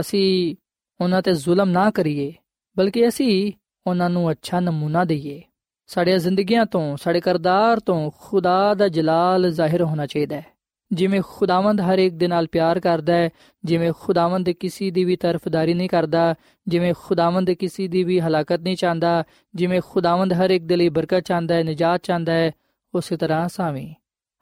ਅਸੀਂ 0.00 0.56
ਉਹਨਾਂ 1.00 1.22
ਤੇ 1.22 1.32
ਜ਼ੁਲਮ 1.32 1.68
ਨਾ 1.68 1.90
ਕਰੀਏ 1.90 2.32
ਬਲਕਿ 2.78 3.08
ਅਸੀਂ 3.08 3.52
ਉਹਨਾਂ 3.86 4.10
ਨੂੰ 4.10 4.30
ਅੱਛਾ 4.30 4.60
ਨਮੂਨਾ 4.60 5.04
ਦਈਏ 5.04 5.42
ਸਾਡੀਆਂ 5.87 6.19
ਜ਼ਿੰਦਗੀਆਂ 6.19 6.65
ਤੋਂ, 6.65 6.97
ਸਾਡੇ 6.97 7.19
ਕਰਦਾਰ 7.21 7.79
ਤੋਂ 7.79 8.11
ਖੁਦਾ 8.17 8.73
ਦਾ 8.73 8.87
ਜਲਾਲ 8.87 9.51
ਜ਼ਾਹਿਰ 9.51 9.81
ਹੋਣਾ 9.81 10.05
ਚਾਹੀਦਾ 10.05 10.35
ਹੈ। 10.35 10.45
ਜਿਵੇਂ 10.91 11.21
ਖੁਦਾਵੰਦ 11.27 11.81
ਹਰ 11.81 11.99
ਇੱਕ 11.99 12.15
ਦੇ 12.15 12.27
ਨਾਲ 12.27 12.47
ਪਿਆਰ 12.47 12.79
ਕਰਦਾ 12.79 13.13
ਹੈ, 13.13 13.29
ਜਿਵੇਂ 13.65 13.93
ਖੁਦਾਵੰਦ 13.99 14.49
ਕਿਸੇ 14.49 14.91
ਦੀ 14.91 15.03
ਵੀ 15.03 15.15
ਤਰਫਦਾਰੀ 15.15 15.73
ਨਹੀਂ 15.73 15.89
ਕਰਦਾ, 15.89 16.35
ਜਿਵੇਂ 16.67 16.93
ਖੁਦਾਵੰਦ 16.99 17.51
ਕਿਸੇ 17.51 17.87
ਦੀ 17.87 18.03
ਵੀ 18.03 18.19
ਹਲਾਕਤ 18.19 18.59
ਨਹੀਂ 18.59 18.75
ਚਾਹੁੰਦਾ, 18.75 19.23
ਜਿਵੇਂ 19.55 19.81
ਖੁਦਾਵੰਦ 19.89 20.33
ਹਰ 20.33 20.49
ਇੱਕ 20.49 20.63
ਦੇ 20.63 20.75
ਲਈ 20.75 20.89
ਬਰਕਤ 20.89 21.19
ਚਾਹੁੰਦਾ 21.19 21.55
ਹੈ, 21.55 21.63
ਨਜਾਤ 21.63 22.01
ਚਾਹੁੰਦਾ 22.03 22.33
ਹੈ, 22.33 22.51
ਉਸੇ 22.95 23.17
ਤਰ੍ਹਾਂ 23.17 23.45
ਅਸਾਂ 23.45 23.71
ਵੀ 23.71 23.95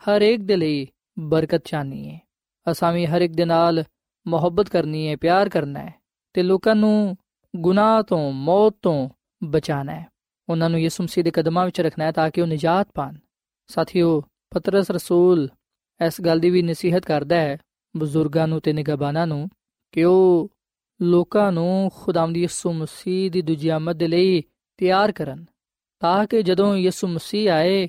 ਹਰ 0.10 0.22
ਇੱਕ 0.22 0.42
ਦੇ 0.42 0.56
ਲਈ 0.56 0.88
ਬਰਕਤ 1.20 1.62
ਚਾਹਨੀ 1.66 2.10
ਹੈ। 2.10 2.20
ਅਸਾਂ 2.72 2.94
ਵੀ 2.94 3.06
ਹਰ 3.06 3.22
ਇੱਕ 3.22 3.34
ਦੇ 3.34 3.46
ਨਾਲ 3.46 3.84
ਮੁਹੱਬਤ 4.28 4.70
ਕਰਨੀ 4.70 5.08
ਹੈ, 5.08 5.16
ਪਿਆਰ 5.16 5.50
ਕਰਨਾ 5.50 5.80
ਹੈ 5.80 5.94
ਤੇ 6.34 6.44
ਲੋਕਾਂ 6.44 6.76
ਨੂੰ 6.76 7.18
ਗੁਨਾਹ 7.56 8.04
ਤੋਂ, 8.04 8.32
ਮੌਤ 8.32 8.76
ਤੋਂ 8.82 9.10
ਬਚਾਣਾ 9.44 9.96
ਹੈ। 9.96 10.15
ਉਹਨਾਂ 10.50 10.70
ਨੂੰ 10.70 10.80
ਯਿਸੂ 10.80 11.04
ਮਸੀਹ 11.04 11.24
ਦੇ 11.24 11.32
ਕਦਮਾਂ 11.32 11.66
ਵਿੱਚ 11.66 11.82
ਰੱਖਣਾ 11.82 12.06
ਹੈ 12.06 12.12
ਤਾਂ 12.12 12.30
ਕਿ 12.30 12.42
ਉਹ 12.42 12.48
ਨਜਾਤ 12.48 12.88
ਪਾਣ। 12.94 13.16
ਸਾਥੀਓ, 13.68 14.24
ਪਤਰਸ 14.50 14.92
ਰਸੂਲ 14.92 15.50
ਇਸ 16.06 16.22
ਗੱਲ 16.22 16.40
ਦੀ 16.40 16.50
ਵੀ 16.50 16.62
ਨਸੀਹਤ 16.62 17.06
ਕਰਦਾ 17.06 17.36
ਹੈ, 17.36 17.58
ਬਜ਼ੁਰਗਾਂ 17.98 18.48
ਨੂੰ 18.48 18.62
ਤੇ 18.62 18.74
ਨਿਗਾਬਾਨਾਂ 18.74 19.28
ਨੂੰ, 19.28 19.50
ਕਿ 19.92 20.04
ਉਹ 20.04 20.52
ਲੋਕਾਂ 21.02 21.52
ਨੂੰ 21.52 21.92
ਖੁਦਾਵੰਦ 21.96 22.38
ਯਿਸੂ 22.38 22.74
ਮਸੀਹ 22.74 23.32
ਦੀ 23.32 23.42
ਦੂਜੀ 23.42 23.70
ਆਮਦ 23.70 23.98
ਦੇ 23.98 24.08
ਲਈ 24.08 24.42
ਤਿਆਰ 24.78 25.12
ਕਰਨ, 25.12 25.46
ਤਾਂ 26.00 26.26
ਕਿ 26.26 26.44
ਜਦੋਂ 26.44 26.76
ਯਿਸੂ 26.78 27.08
ਮਸੀਹ 27.08 27.52
ਆਏ, 27.52 27.88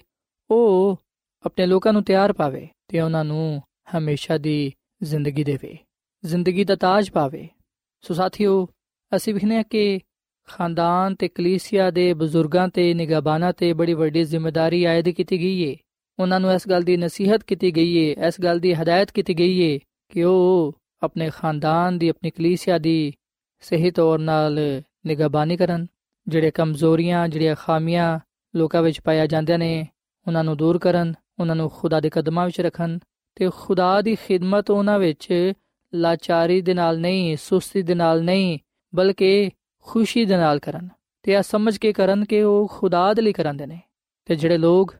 ਉਹ 0.50 0.96
ਆਪਣੇ 1.44 1.66
ਲੋਕਾਂ 1.66 1.92
ਨੂੰ 1.92 2.02
ਤਿਆਰ 2.02 2.32
ਪਾਵੇ 2.32 2.68
ਤੇ 2.88 3.00
ਉਹਨਾਂ 3.00 3.24
ਨੂੰ 3.24 3.62
ਹਮੇਸ਼ਾ 3.98 4.38
ਦੀ 4.38 4.72
ਜ਼ਿੰਦਗੀ 5.02 5.44
ਦੇਵੇ, 5.44 5.78
ਜ਼ਿੰਦਗੀ 6.24 6.64
ਦਾ 6.64 6.76
ਤਾਜ 6.76 7.10
ਪਾਵੇ। 7.10 7.48
ਸੋ 8.02 8.14
ਸਾਥੀਓ, 8.14 8.68
ਅਸੀਂ 9.16 9.34
ਵਿਖਨੇ 9.34 9.64
ਕਿ 9.70 10.00
ਖਾਨਦਾਨ 10.46 11.14
ਤੇ 11.14 11.28
ਕਲੀਸਿਆ 11.28 11.90
ਦੇ 11.90 12.12
ਬਜ਼ੁਰਗਾਂ 12.14 12.68
ਤੇ 12.68 12.92
ਨਿਗਾਬਾਨਾਂ 12.94 13.52
ਤੇ 13.52 13.72
ਬੜੀ 13.72 13.94
ਵੱਡੀ 13.94 14.24
ਜ਼ਿੰਮੇਵਾਰੀ 14.24 14.84
ਆਇਦ 14.84 15.08
ਕੀਤੀ 15.08 15.38
ਗਈ 15.40 15.62
ਏ। 15.62 15.76
ਉਹਨਾਂ 16.18 16.40
ਨੂੰ 16.40 16.52
ਇਸ 16.52 16.68
ਗੱਲ 16.68 16.82
ਦੀ 16.82 16.96
ਨਸੀਹਤ 16.96 17.42
ਕੀਤੀ 17.42 17.70
ਗਈ 17.76 17.96
ਏ, 17.96 18.16
ਇਸ 18.28 18.40
ਗੱਲ 18.40 18.58
ਦੀ 18.58 18.74
ਹਦਾਇਤ 18.74 19.10
ਕੀਤੀ 19.10 19.38
ਗਈ 19.38 19.60
ਏ 19.60 19.78
ਕਿ 20.12 20.24
ਉਹ 20.24 20.78
ਆਪਣੇ 21.02 21.30
ਖਾਨਦਾਨ 21.30 21.98
ਦੀ, 21.98 22.08
ਆਪਣੀ 22.08 22.30
ਕਲੀਸਿਆ 22.30 22.78
ਦੀ 22.78 23.12
ਸਹੀ 23.60 23.90
ਤੌਰ 23.90 24.18
ਨਾਲ 24.18 24.58
ਨਿਗਾਬਾਨੀ 25.06 25.56
ਕਰਨ। 25.56 25.86
ਜਿਹੜੇ 26.28 26.50
ਕਮਜ਼ੋਰੀਆਂ, 26.50 27.28
ਜਿਹੜੀਆਂ 27.28 27.54
ਖਾਮੀਆਂ 27.54 28.18
ਲੋਕਾਂ 28.54 28.82
ਵਿੱਚ 28.82 29.00
ਪਾਇਆ 29.00 29.26
ਜਾਂਦੇ 29.26 29.56
ਨੇ, 29.56 29.86
ਉਹਨਾਂ 30.26 30.44
ਨੂੰ 30.44 30.56
ਦੂਰ 30.56 30.78
ਕਰਨ, 30.78 31.14
ਉਹਨਾਂ 31.38 31.56
ਨੂੰ 31.56 31.70
ਖੁਦਾ 31.70 32.00
ਦੇ 32.00 32.10
ਕਦਮਾਂ 32.10 32.46
ਵਿੱਚ 32.46 32.60
ਰੱਖਣ 32.60 32.98
ਤੇ 33.34 33.50
ਖੁਦਾ 33.56 34.00
ਦੀ 34.00 34.14
ਖਿਦਮਤ 34.14 34.70
ਉਹਨਾਂ 34.70 34.98
ਵਿੱਚ 34.98 35.52
ਲਾਚਾਰੀ 35.94 36.60
ਦੇ 36.60 36.74
ਨਾਲ 36.74 37.00
ਨਹੀਂ, 37.00 37.36
ਸੁਸਤੀ 37.36 37.82
ਦੇ 37.82 37.94
ਨਾਲ 37.94 38.22
ਨਹੀਂ, 38.24 38.58
ਬਲਕਿ 38.94 39.50
ਖੁਸ਼ੀ 39.86 40.24
ਦੇ 40.24 40.36
ਨਾਲ 40.36 40.58
ਕਰਨ 40.58 40.88
ਤੇ 41.22 41.32
ਇਹ 41.32 41.42
ਸਮਝ 41.42 41.76
ਕੇ 41.76 41.92
ਕਰਨ 41.92 42.24
ਕਿ 42.24 42.42
ਉਹ 42.42 42.68
ਖੁਦਾ 42.68 43.14
ਦੇ 43.14 43.22
ਲਈ 43.22 43.32
ਕਰਾਂਦੇ 43.32 43.66
ਨੇ। 43.66 43.80
ਤੇ 44.24 44.34
ਜਿਹੜੇ 44.36 44.58
ਲੋਕ 44.58 44.94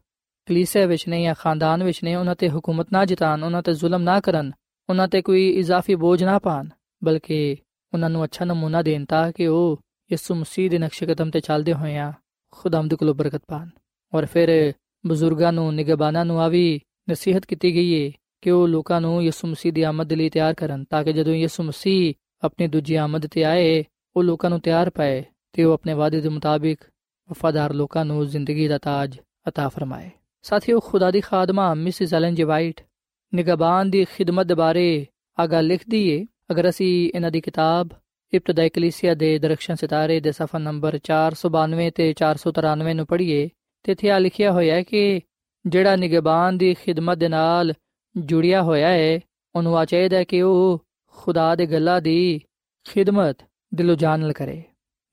ਕਲੀਸੇ 0.46 0.86
ਵਿੱਚ 0.86 1.08
ਨੇ 1.08 1.22
ਜਾਂ 1.22 1.34
ਖਾਨਦਾਨ 1.38 1.84
ਵਿੱਚ 1.84 2.04
ਨੇ, 2.04 2.14
ਉਹਨਾਂ 2.14 2.34
ਤੇ 2.34 2.48
ਹਕੂਮਤ 2.48 2.86
ਨਾ 2.92 3.04
ਜਿਤਾਨ 3.04 3.44
ਉਹਨਾਂ 3.44 3.62
ਤੇ 3.62 3.74
ਜ਼ੁਲਮ 3.74 4.02
ਨਾ 4.02 4.20
ਕਰਨ, 4.20 4.52
ਉਹਨਾਂ 4.90 5.08
ਤੇ 5.08 5.22
ਕੋਈ 5.22 5.50
ਇਜ਼ਾਫੀ 5.50 5.94
ਬੋਝ 5.94 6.24
ਨਾ 6.24 6.38
ਪਾਣ 6.38 6.68
ਬਲਕਿ 7.04 7.56
ਉਹਨਾਂ 7.94 8.10
ਨੂੰ 8.10 8.24
ਅੱਛਾ 8.24 8.44
ਨਮੂਨਾ 8.44 8.82
ਦੇਣ 8.82 9.04
ਤਾਂ 9.04 9.32
ਕਿ 9.32 9.46
ਉਹ 9.46 9.80
ਯਿਸੂ 10.12 10.34
ਮਸੀਹ 10.34 10.70
ਦੇ 10.70 10.78
ਨਕਸ਼ੇ 10.78 11.06
ਕਦਮ 11.06 11.30
ਤੇ 11.30 11.40
ਚੱਲਦੇ 11.40 11.72
ਹੋਏ 11.72 11.96
ਆ 11.96 12.12
ਖੁਦਾਮਦ 12.50 12.94
ਕੋਲੋਂ 12.94 13.14
ਬਰਕਤ 13.14 13.42
ਪਾਣ। 13.48 13.68
ਔਰ 14.14 14.26
ਫਿਰ 14.26 14.72
ਬਜ਼ੁਰਗਾਂ 15.06 15.52
ਨੂੰ 15.52 15.74
ਨਿਗਬਾਨਾਂ 15.74 16.24
ਨੂੰ 16.24 16.40
ਆ 16.40 16.48
ਵੀ 16.48 16.80
ਨਸੀਹਤ 17.10 17.46
ਕੀਤੀ 17.46 17.74
ਗਈ 17.74 17.92
ਏ 17.92 18.12
ਕਿ 18.40 18.50
ਉਹ 18.50 18.68
ਲੋਕਾਂ 18.68 19.00
ਨੂੰ 19.00 19.24
ਯਿਸੂ 19.24 19.48
ਮਸੀਹ 19.48 19.72
ਦੀ 19.72 19.82
ਆਮਦ 19.82 20.12
ਲਈ 20.12 20.30
ਤਿਆਰ 20.30 20.54
ਕਰਨ, 20.54 20.84
ਤਾਂ 20.84 21.04
ਕਿ 21.04 21.12
ਜਦੋਂ 21.12 21.34
ਯਿਸੂ 21.34 21.62
ਮਸੀਹ 21.62 22.14
ਆਪਣੀ 22.44 22.66
ਦੂਜੀ 22.66 22.94
ਆਮਦ 22.94 23.26
ਤੇ 23.26 23.44
ਆਏ 23.44 23.84
ਉਹ 24.15 24.23
ਲੋਕਾਂ 24.23 24.49
ਨੂੰ 24.49 24.59
ਤਿਆਰ 24.59 24.89
ਪਾਏ 24.89 25.23
ਤੇ 25.53 25.63
ਉਹ 25.63 25.73
ਆਪਣੇ 25.73 25.93
ਵਾਅਦੇ 25.93 26.21
ਦੇ 26.21 26.29
ਮੁਤਾਬਿਕ 26.29 26.79
ਵਫਾਦਾਰ 27.29 27.73
ਲੋਕਾਂ 27.73 28.05
ਨੂੰ 28.05 28.25
ਜ਼ਿੰਦਗੀ 28.27 28.67
ਦਾ 28.67 28.77
ਤਾਜ 28.77 29.17
عطا 29.49 29.69
ਫਰਮਾਏ 29.69 30.09
ਸਾਥੀਓ 30.43 30.79
ਖੁਦਾ 30.79 31.11
ਦੀ 31.11 31.21
ਖਾਦਮਾ 31.21 31.73
ਮਿਸਿਸ 31.73 32.13
ਐਲਨ 32.13 32.35
ਜੀ 32.35 32.43
ਵਾਈਟ 32.43 32.81
ਨਿਗਬਾਨ 33.33 33.89
ਦੀ 33.89 34.05
ਖਿਦਮਤ 34.05 34.53
ਬਾਰੇ 34.53 35.05
ਆਗਾ 35.37 35.61
ਲਿਖਦੀ 35.61 36.07
ਏ 36.09 36.25
ਅਗਰ 36.51 36.69
ਅਸੀਂ 36.69 37.11
ਇਹਨਾਂ 37.15 37.31
ਦੀ 37.31 37.41
ਕਿਤਾਬ 37.41 37.89
ਇਬਤਦਾਈ 38.33 38.69
ਕਲੀਸਿਆ 38.69 39.13
ਦੇ 39.13 39.37
ਦਰਖਸ਼ਨ 39.39 39.75
ਸਿਤਾਰੇ 39.75 40.19
ਦੇ 40.19 40.31
ਸਫਾ 40.31 40.59
ਨੰਬਰ 40.59 40.99
492 41.11 41.89
ਤੇ 41.95 42.13
493 42.23 42.93
ਨੂੰ 42.93 43.05
ਪੜ੍ਹੀਏ 43.05 43.49
ਤੇ 43.83 43.91
ਇੱਥੇ 43.91 44.11
ਆ 44.11 44.17
ਲਿਖਿਆ 44.17 44.51
ਹੋਇਆ 44.51 44.75
ਹੈ 44.75 44.83
ਕਿ 44.83 45.21
ਜਿਹੜਾ 45.65 45.95
ਨਿਗਬਾਨ 45.95 46.57
ਦੀ 46.57 46.73
ਖਿਦਮਤ 46.73 47.17
ਦੇ 47.17 47.27
ਨਾਲ 47.27 47.73
ਜੁੜਿਆ 48.17 48.61
ਹੋਇਆ 48.61 48.87
ਹੈ 48.87 49.19
ਉਹਨੂੰ 49.55 49.77
ਆ 49.77 49.85
ਚਾਹੀਦਾ 49.85 50.23
ਕਿ 50.23 50.41
ਉਹ 50.41 50.79
ਖੁਦਾ 51.15 51.55
ਦੇ 51.55 51.65
ਗੱਲਾਂ 51.65 52.01
ਦੀ 52.01 52.41
ਖਿਦਮਤ 52.85 53.43
ਦਿਲੋਂ 53.74 53.96
ਜਾਨ 53.96 54.20
ਨਾਲ 54.20 54.32
ਕਰੇ, 54.32 54.62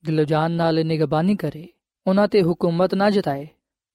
ਦਿਲੋ 0.04 0.24
ਜਾਨ 0.24 0.52
ਨਾਲ 0.52 0.86
ਨਿਗਬਾਨੀ 0.86 1.36
ਕਰੇ, 1.36 1.68
ਉਹਨਾਂ 2.06 2.28
ਤੇ 2.28 2.42
ਹਕੂਮਤ 2.42 2.94
ਨਾ 2.94 3.10
ਜਤਾਏ, 3.10 3.48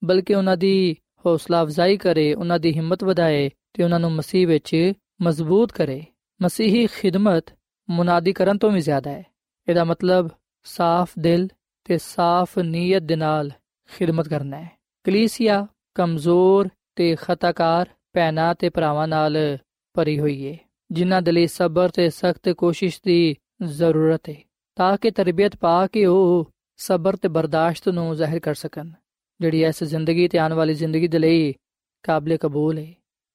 ਬਲਕਿ 0.04 0.36
ਉਹਨਾਂ 0.36 0.58
ਦੀ 0.58 0.98
ਹੌਸਲਾ 1.26 1.62
ਅਫਜ਼ਾਈ 1.62 1.98
ਕਰੇ, 1.98 2.34
ਉਹਨਾਂ 2.34 2.60
ਦੀ 2.60 2.74
ਹਿੰਮਤ 2.74 3.04
ਵਧਾਏ 3.04 3.50
ਤੇ 3.74 3.84
ਉਹਨਾਂ 3.84 4.00
ਨੂੰ 4.00 4.12
ਮਸੀਹ 4.12 4.48
ਵਿੱਚ 4.48 4.94
ਮਜ਼ਬੂਤ 5.22 5.72
ਕਰੇ। 5.72 6.04
ਮਸੀਹੀ 6.42 6.88
ਖਿਦਮਤ 6.88 7.46
ਮੁਨਾਦੀ 7.90 8.34
ਕਰਨ 8.34 8.58
ਤੋਂ 8.58 8.72
ਵੀ 8.72 8.80
ਜ਼ਿਆਦਾ 8.80 9.12
ਹੈ। 9.12 9.24
ਇਹਦਾ 9.70 9.84
ਮਤਲਬ 9.84 10.30
ਸਾਫ਼ 10.64 11.12
ਦਿਲ 11.20 11.48
ਤੇ 11.84 11.98
ਸਾਫ਼ 11.98 12.60
ਨੀਅਤ 12.60 13.02
ਦੇ 13.02 13.16
ਨਾਲ 13.16 13.52
ਖਿਦਮਤ 13.98 14.28
ਕਰਨਾ 14.28 14.58
ਹੈ। 14.58 14.72
ਕਲੀਸਿਆ 15.04 15.68
ਕਮਜ਼ੋਰ 15.96 16.70
ਤੇ 16.96 17.16
ਖਤਾਕਾਰ 17.22 17.90
ਭੈਣਾਂ 18.14 18.56
ਤੇ 18.56 18.70
ਭਰਾਵਾਂ 18.70 19.08
ਨਾਲ 19.08 19.58
ਭਰੀ 19.94 20.20
ਹੋਈ 20.20 20.52
ਹੈ 20.52 20.58
ਜਿਨ੍ਹਾਂ 20.92 21.22
ਦੇ 21.22 21.32
ਲਈ 21.32 21.48
ਸਬਰ 21.48 21.90
ਤੇ 21.90 22.10
ਸਖਤ 22.10 22.50
ਕੋਸ਼ਿਸ਼ 22.50 23.02
ਦੀ 23.06 23.36
ਜ਼ਰੂਰਤ 23.64 24.30
ਹੈ 24.30 24.36
ਤਾਂ 24.80 24.98
ਕਿ 24.98 25.10
ਤਰਬੀਅਤ 25.12 25.56
ਪਾ 25.56 25.88
ਕੇ 25.88 26.06
ਉਹ 26.06 26.52
ਸਬਰ 26.80 27.16
ਤੇ 27.16 27.28
ਬਰਦਾਸ਼ਤ 27.28 27.88
ਨੂੰ 27.90 28.16
ਜ਼ਾਹਿਰ 28.16 28.40
ਕਰ 28.40 28.54
ਸਕਣ 28.54 28.92
ਜਿਹੜੀ 29.40 29.64
ਇਸ 29.64 29.84
ਜ਼ਿੰਦਗੀ 29.84 30.28
ਤੇ 30.28 30.38
ਆਉਣ 30.38 30.54
ਵਾਲੀ 30.54 30.74
ਜ਼ਿੰਦਗੀ 30.74 31.08
ਦੇ 31.08 31.20
ਲਈ 31.20 31.54
ਕਾਬਲੇ 32.04 32.38
ਕਬੂਲ 32.38 32.78
ਹੈ 32.78 32.94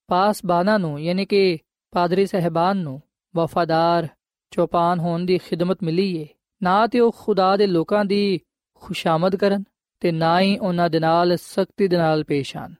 ਪਾਸਬਾਨਾਂ 0.08 0.78
ਨੂੰ 0.78 1.00
ਯਾਨੀ 1.00 1.26
ਕਿ 1.26 1.58
ਪਾਦਰੀ 1.92 2.26
ਸਹਿਬਾਨ 2.26 2.76
ਨੂੰ 2.76 3.00
ਵਫਾਦਾਰ 3.36 4.08
ਚੌਪਾਨ 4.52 5.00
ਹੋਣ 5.00 5.24
ਦੀ 5.24 5.38
ਖਿਦਮਤ 5.38 5.82
ਮਿਲੀ 5.82 6.06
ਏ 6.16 6.26
ਨਾ 6.62 6.86
ਤੇ 6.86 7.00
ਉਹ 7.00 7.12
ਖੁਦਾ 7.18 7.56
ਦੇ 7.56 7.66
ਲੋਕਾਂ 7.66 8.04
ਦੀ 8.04 8.40
ਖੁਸ਼ਾਮਦ 8.74 9.36
ਕਰਨ 9.36 9.64
ਤੇ 10.00 10.12
ਨਾ 10.12 10.40
ਹੀ 10.40 10.56
ਉਹਨਾਂ 10.58 10.88
ਦੇ 10.90 11.00
ਨਾਲ 11.00 11.36
ਸਖਤੀ 11.36 11.88
ਦੇ 11.88 11.96
ਨਾਲ 11.96 12.24
ਪੇਸ਼ 12.24 12.56
ਆਣ 12.56 12.74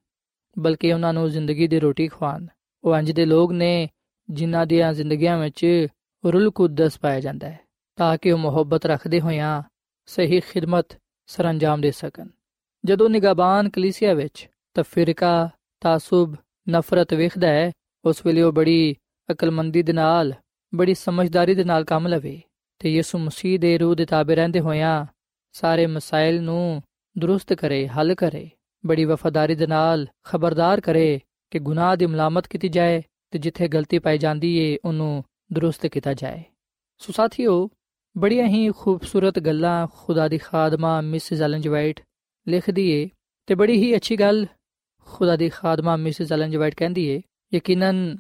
ਬਲਕਿ 0.57 0.93
ਉਹਨਾਂ 0.93 1.13
ਨੂੰ 1.13 1.29
ਜ਼ਿੰਦਗੀ 1.31 1.69
ਦੀ 1.69 1.81
ਰੋਟੀ 1.81 2.09
ਖਵਾਣ 2.09 2.47
ਉਹ 2.85 2.97
ਅੰਜ 2.97 3.13
ਦੇ 3.13 3.25
ਲੋਕ 3.25 3.53
ਨੇ 3.53 3.89
ਜਿਨ੍ਹਾਂ 4.31 4.67
ਦੀਆਂ 4.67 4.93
ਜ਼ਿੰਦਗੀਆਂ 4.93 5.39
ਵਿੱਚ 5.39 5.89
ਰੁਲ 6.25 6.51
ਕੁਦਸ 6.51 6.99
ਪਾਇਆ 6.99 7.21
ਜਾਂਦਾ 7.21 7.49
ਹੈ 7.49 7.64
ਤਾਂ 7.97 8.19
ਕਿ 8.19 8.33
ਉਹ 8.33 8.39
ਮੁਹੱਬਤ 8.39 8.87
ਰੱਖਦੇ 8.87 9.21
ਹੋਇਆਂ 9.21 9.63
ਸਹੀ 10.07 10.41
ਖਿਦਮਤ 10.41 10.87
ਸਰੰਜਾਮ 11.27 11.81
ਦੇ 11.81 11.91
ਸਕਣ। 11.91 12.29
ਜਦੋਂ 12.85 13.11
ਨਿਗਾਬਾਨ 13.11 13.69
ਕਲੀਸਿਆ 13.69 14.15
ਵਿੱਚ 14.15 14.49
ਤਫਰੀਕਾ, 14.75 15.51
ਤਾਸੁਬ, 15.81 16.35
ਨਫ਼ਰਤ 16.71 17.15
ਵੇਖਦਾ 17.15 17.49
ਹੈ, 17.49 17.73
ਉਸ 18.05 18.27
ਵੇਲੇ 18.27 18.43
ਉਹ 18.43 18.53
ਬੜੀ 18.53 18.97
ਅਕਲਮੰਦੀ 19.33 19.83
ਦੇ 19.83 19.93
ਨਾਲ, 19.93 20.33
ਬੜੀ 20.75 20.95
ਸਮਝਦਾਰੀ 20.95 21.55
ਦੇ 21.55 21.65
ਨਾਲ 21.65 21.85
ਕੰਮ 21.85 22.07
ਲਵੇ 22.07 22.43
ਤੇ 22.79 22.93
ਯਿਸੂ 22.93 23.19
ਮਸੀਹ 23.19 23.59
ਦੇ 23.59 23.79
ਰੂਹ 23.79 23.95
ਦੇ 23.95 24.05
ਤਾਬੇ 24.05 24.35
ਰਹਿੰਦੇ 24.35 24.61
ਹੋਇਆਂ 24.61 25.07
ਸਾਰੇ 25.53 25.87
ਮਸਾਇਲ 25.87 26.43
ਨੂੰ 26.43 26.83
ਦਰੁਸਤ 27.19 27.53
ਕਰੇ, 27.53 27.89
ਹੱਲ 27.89 28.15
ਕਰੇ, 28.15 28.51
ਬੜੀ 28.87 29.05
ਵਫਾਦਾਰੀ 29.05 29.55
ਦੇ 29.55 29.67
ਨਾਲ 29.67 30.07
ਖਬਰਦਾਰ 30.25 30.81
ਕਰੇ 30.81 31.21
ਕਿ 31.51 31.59
ਗੁਨਾਹ 31.59 31.97
ਦੀ 31.97 32.07
ਮਲਾਮਤ 32.07 32.47
ਕੀਤੀ 32.47 32.69
ਜਾਏ 32.69 33.03
ਤੇ 33.31 33.39
ਜਿੱਥੇ 33.39 33.69
ਗਲਤੀ 33.69 33.99
ਪਾਈ 33.99 34.19
ਜਾਂਦੀ 34.19 34.57
ਏ, 34.57 34.79
ਉਹਨੂੰ 34.85 35.25
ਦਰੁਸਤ 35.53 35.87
ਕੀਤਾ 35.87 36.15
ਜਾਏ। 36.15 36.43
ਸੋ 36.99 37.13
ਸਾਥੀਓ 37.13 37.71
ਬੜੀਆਂ 38.19 38.47
ਹੀ 38.47 38.71
ਖੂਬਸੂਰਤ 38.71 39.39
ਗੱਲਾਂ 39.39 39.87
ਖੁਦਾ 39.93 40.29
ਦੀ 40.29 40.39
ਖਾਦਮਾ 40.39 41.01
ਮਿਸਿਸ 41.01 41.43
ਐਲਨ 41.43 41.63
ਵਾਈਟ 41.71 42.01
ਲਿਖਦੀ 42.49 42.91
ਏ 42.91 43.09
ਤੇ 43.47 43.55
ਬੜੀ 43.55 43.77
ਹੀ 43.77 43.97
ਅੱਛੀ 43.97 44.17
ਗੱਲ 44.17 44.47
ਖੁਦਾ 45.05 45.37
ਦੀ 45.37 45.49
ਖਾਦਮਾ 45.49 45.97
ਮਿਸਿਸ 45.97 46.33
ਐਲਨ 46.33 46.59
ਵਾਈਟ 46.59 46.75
ਕਹਿੰਦੀ 46.75 47.07
ਏ। 47.07 47.21
ਯਕੀਨਨ 47.55 48.17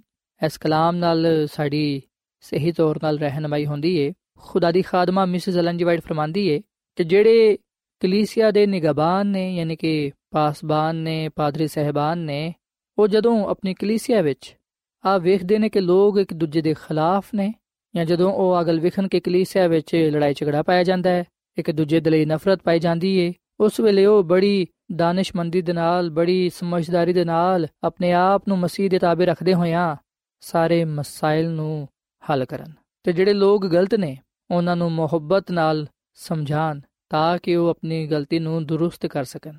ਇਸ 0.46 0.58
ਕਲਾਮ 0.58 0.96
ਨਾਲ 0.96 1.48
ਸਾਡੀ 1.52 2.02
ਸਹੀ 2.40 2.72
ਤੌਰ 2.72 2.98
ਨਾਲ 3.02 3.18
ਰਹਿਨਮਾਈ 3.18 3.66
ਹੁੰਦੀ 3.66 3.96
ਏ। 3.96 4.12
ਖੁਦਾ 4.38 4.72
ਦੀ 4.72 4.82
ਖਾਦਮਾ 4.82 5.24
ਮਿਸਿਸ 5.24 5.56
ਐਲਨ 5.56 5.84
ਵਾਈਟ 5.84 6.00
ਫਰਮਾਂਦੀ 6.00 6.48
ਏ 6.48 6.60
ਕਿ 6.96 7.04
ਜਿਹੜੇ 7.04 7.58
ਕਲੀਸਿਆ 8.00 8.50
ਦੇ 8.50 8.66
ਨਿਗਬਾਨ 8.66 9.26
ਨੇ, 9.26 9.56
ਯਾਨੀ 9.56 9.76
ਕਿ 9.76 10.12
ਪਾਸਬਾਨ 10.30 10.96
ਨੇ, 10.96 11.28
ਪਾਦਰੀ 11.28 11.68
ਸਹਿਬਾਨ 11.68 12.18
ਨੇ, 12.18 12.54
ਉਹ 12.98 13.08
ਜਦੋਂ 13.08 13.46
ਆਪਣੀ 13.46 13.74
ਕਲੀਸਿਆ 13.74 14.22
ਵਿੱਚ 14.22 14.56
ਆ 15.04 15.18
ਵੇਖਦੇ 15.18 15.58
ਨੇ 15.58 15.68
ਕਿ 15.68 15.80
ਲੋਕ 15.80 16.18
ਇੱਕ 16.18 16.34
ਦੂਜੇ 16.34 16.60
ਦੇ 16.60 16.74
ਖਿਲਾਫ 16.74 17.26
ਨੇ 17.34 17.54
ਜਾਂ 17.96 18.04
ਜਦੋਂ 18.04 18.32
ਉਹ 18.32 18.60
ਅਗਲ 18.60 18.80
ਵਿਖਣ 18.80 19.08
ਕੇ 19.08 19.20
ਕਲੀਸਿਆ 19.20 19.66
ਵਿੱਚ 19.66 19.94
ਲੜਾਈ 19.94 20.34
ਝਗੜਾ 20.34 20.62
ਪਾਇਆ 20.62 20.82
ਜਾਂਦਾ 20.82 21.10
ਹੈ, 21.10 21.24
ਇੱਕ 21.58 21.70
ਦੂਜੇ 21.70 22.00
ਦੇ 22.00 22.10
ਲਈ 22.10 22.24
ਨਫ਼ਰਤ 22.24 22.62
ਪਾਈ 22.62 22.78
ਜਾਂਦੀ 22.78 23.16
ਏ, 23.16 23.32
ਉਸ 23.60 23.80
ਵੇਲੇ 23.80 24.06
ਉਹ 24.06 24.24
ਬੜੀ 24.24 24.66
ਦਾਨਿਸ਼ਮੰਦੀ 24.96 25.62
ਦੇ 25.62 25.72
ਨਾਲ, 25.72 26.10
ਬੜੀ 26.10 26.50
ਸਮਝਦਾਰੀ 26.50 27.12
ਦੇ 27.12 27.24
ਨਾਲ 27.24 27.66
ਆਪਣੇ 27.84 28.12
ਆਪ 28.12 28.48
ਨੂੰ 28.48 28.58
ਮਸੀਹ 28.58 28.90
ਦੇ 28.90 28.98
ਤਾਬੇ 28.98 29.26
ਰੱਖਦੇ 29.26 29.54
ਹੋਇਆਂ 29.54 29.96
ਸਾਰੇ 30.40 30.84
ਮਸਾਇਲ 30.84 31.50
ਨੂੰ 31.50 31.88
ਹੱਲ 32.30 32.44
ਕਰਨ। 32.44 32.72
ਤੇ 33.02 33.12
ਜਿਹੜੇ 33.12 33.32
ਲੋਕ 33.32 33.66
ਗਲਤ 33.66 33.94
ਨੇ, 33.94 34.18
ਉਹਨਾਂ 34.50 34.76
ਨੂੰ 34.76 34.92
ਮੁਹੱਬਤ 34.92 35.50
ਨਾਲ 35.50 35.86
ਸਮਝਾਣ 36.14 36.80
ਤਾਂ 37.08 37.38
ਕਿ 37.38 37.56
ਉਹ 37.56 37.68
ਆਪਣੀ 37.68 38.06
ਗਲਤੀ 38.06 38.38
ਨੂੰ 38.38 38.66
ਦਰੁਸਤ 38.66 39.06
ਕਰ 39.06 39.24
ਸਕਣ। 39.24 39.58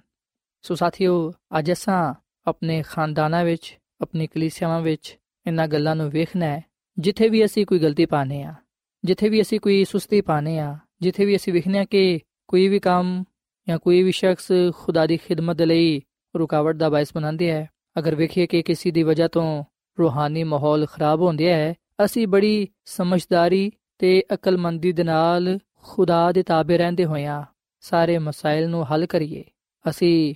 ਸੋ 0.61 0.75
ਸਾਥੀਓ, 0.75 1.33
ਅੱਜ 1.59 1.71
ਅਸਾਂ 1.71 2.13
ਆਪਣੇ 2.47 2.83
ਖਾਨਦਾਨਾਂ 2.87 3.43
ਵਿੱਚ, 3.43 3.79
ਆਪਣੀ 4.01 4.27
ਕਲੀਸਿਆਵਾਂ 4.27 4.81
ਵਿੱਚ 4.81 5.17
ਇਹਨਾਂ 5.47 5.67
ਗੱਲਾਂ 5.67 5.95
ਨੂੰ 5.95 6.09
ਵੇਖਣਾ 6.09 6.45
ਹੈ। 6.45 6.63
ਜਿੱਥੇ 6.99 7.29
ਵੀ 7.29 7.45
ਅਸੀਂ 7.45 7.65
ਕੋਈ 7.65 7.79
ਗਲਤੀ 7.79 8.05
ਪਾਣੇ 8.05 8.43
ਆ 8.43 8.53
ਜਿੱਥੇ 9.05 9.29
ਵੀ 9.29 9.41
ਅਸੀਂ 9.41 9.59
ਕੋਈ 9.59 9.85
ਸੁਸਤੀ 9.85 10.21
ਪਾਣੇ 10.21 10.59
ਆ 10.59 10.77
ਜਿੱਥੇ 11.01 11.25
ਵੀ 11.25 11.35
ਅਸੀਂ 11.35 11.53
ਵੇਖਨੇ 11.53 11.79
ਆ 11.79 11.85
ਕਿ 11.85 12.19
ਕੋਈ 12.47 12.67
ਵੀ 12.67 12.79
ਕੰਮ 12.79 13.23
ਜਾਂ 13.67 13.79
ਕੋਈ 13.79 14.03
ਵੀ 14.03 14.11
ਸ਼ਖਸ 14.11 14.51
ਖੁਦਾ 14.73 15.05
ਦੀ 15.05 15.17
ਖਿਦਮਤ 15.17 15.61
ਲਈ 15.61 16.01
ਰੁਕਾਵਟ 16.35 16.75
ਦਾ 16.75 16.89
ਬਾਇਸ 16.89 17.07
ਬਣਾਉਂਦੇ 17.15 17.51
ਹੈ, 17.51 17.69
ਅਗਰ 17.99 18.15
ਵੇਖੀਏ 18.15 18.45
ਕਿ 18.45 18.61
ਕਿਸੇ 18.61 18.91
ਦੀ 18.91 19.03
ਵਜ੍ਹਾ 19.03 19.27
ਤੋਂ 19.27 19.63
ਰੂਹਾਨੀ 19.99 20.43
ਮਾਹੌਲ 20.43 20.85
ਖਰਾਬ 20.85 21.21
ਹੁੰਦਿਆ 21.21 21.55
ਹੈ, 21.55 21.75
ਅਸੀਂ 22.05 22.27
ਬੜੀ 22.27 22.67
ਸਮਝਦਾਰੀ 22.85 23.71
ਤੇ 23.97 24.23
ਅਕਲਮੰਦੀ 24.33 24.91
ਦੇ 24.91 25.03
ਨਾਲ 25.03 25.59
ਖੁਦਾ 25.83 26.31
ਦੇ 26.31 26.43
ਤਾਬੇ 26.43 26.77
ਰਹਿੰਦੇ 26.77 27.05
ਹੋਇਆਂ 27.05 27.43
ਸਾਰੇ 27.79 28.17
ਮਸਾਇਲ 28.17 28.69
ਨੂੰ 28.69 28.93
ਹੱਲ 28.93 29.05
ਕਰੀਏ। 29.05 29.43
ਅਸੀਂ 29.89 30.35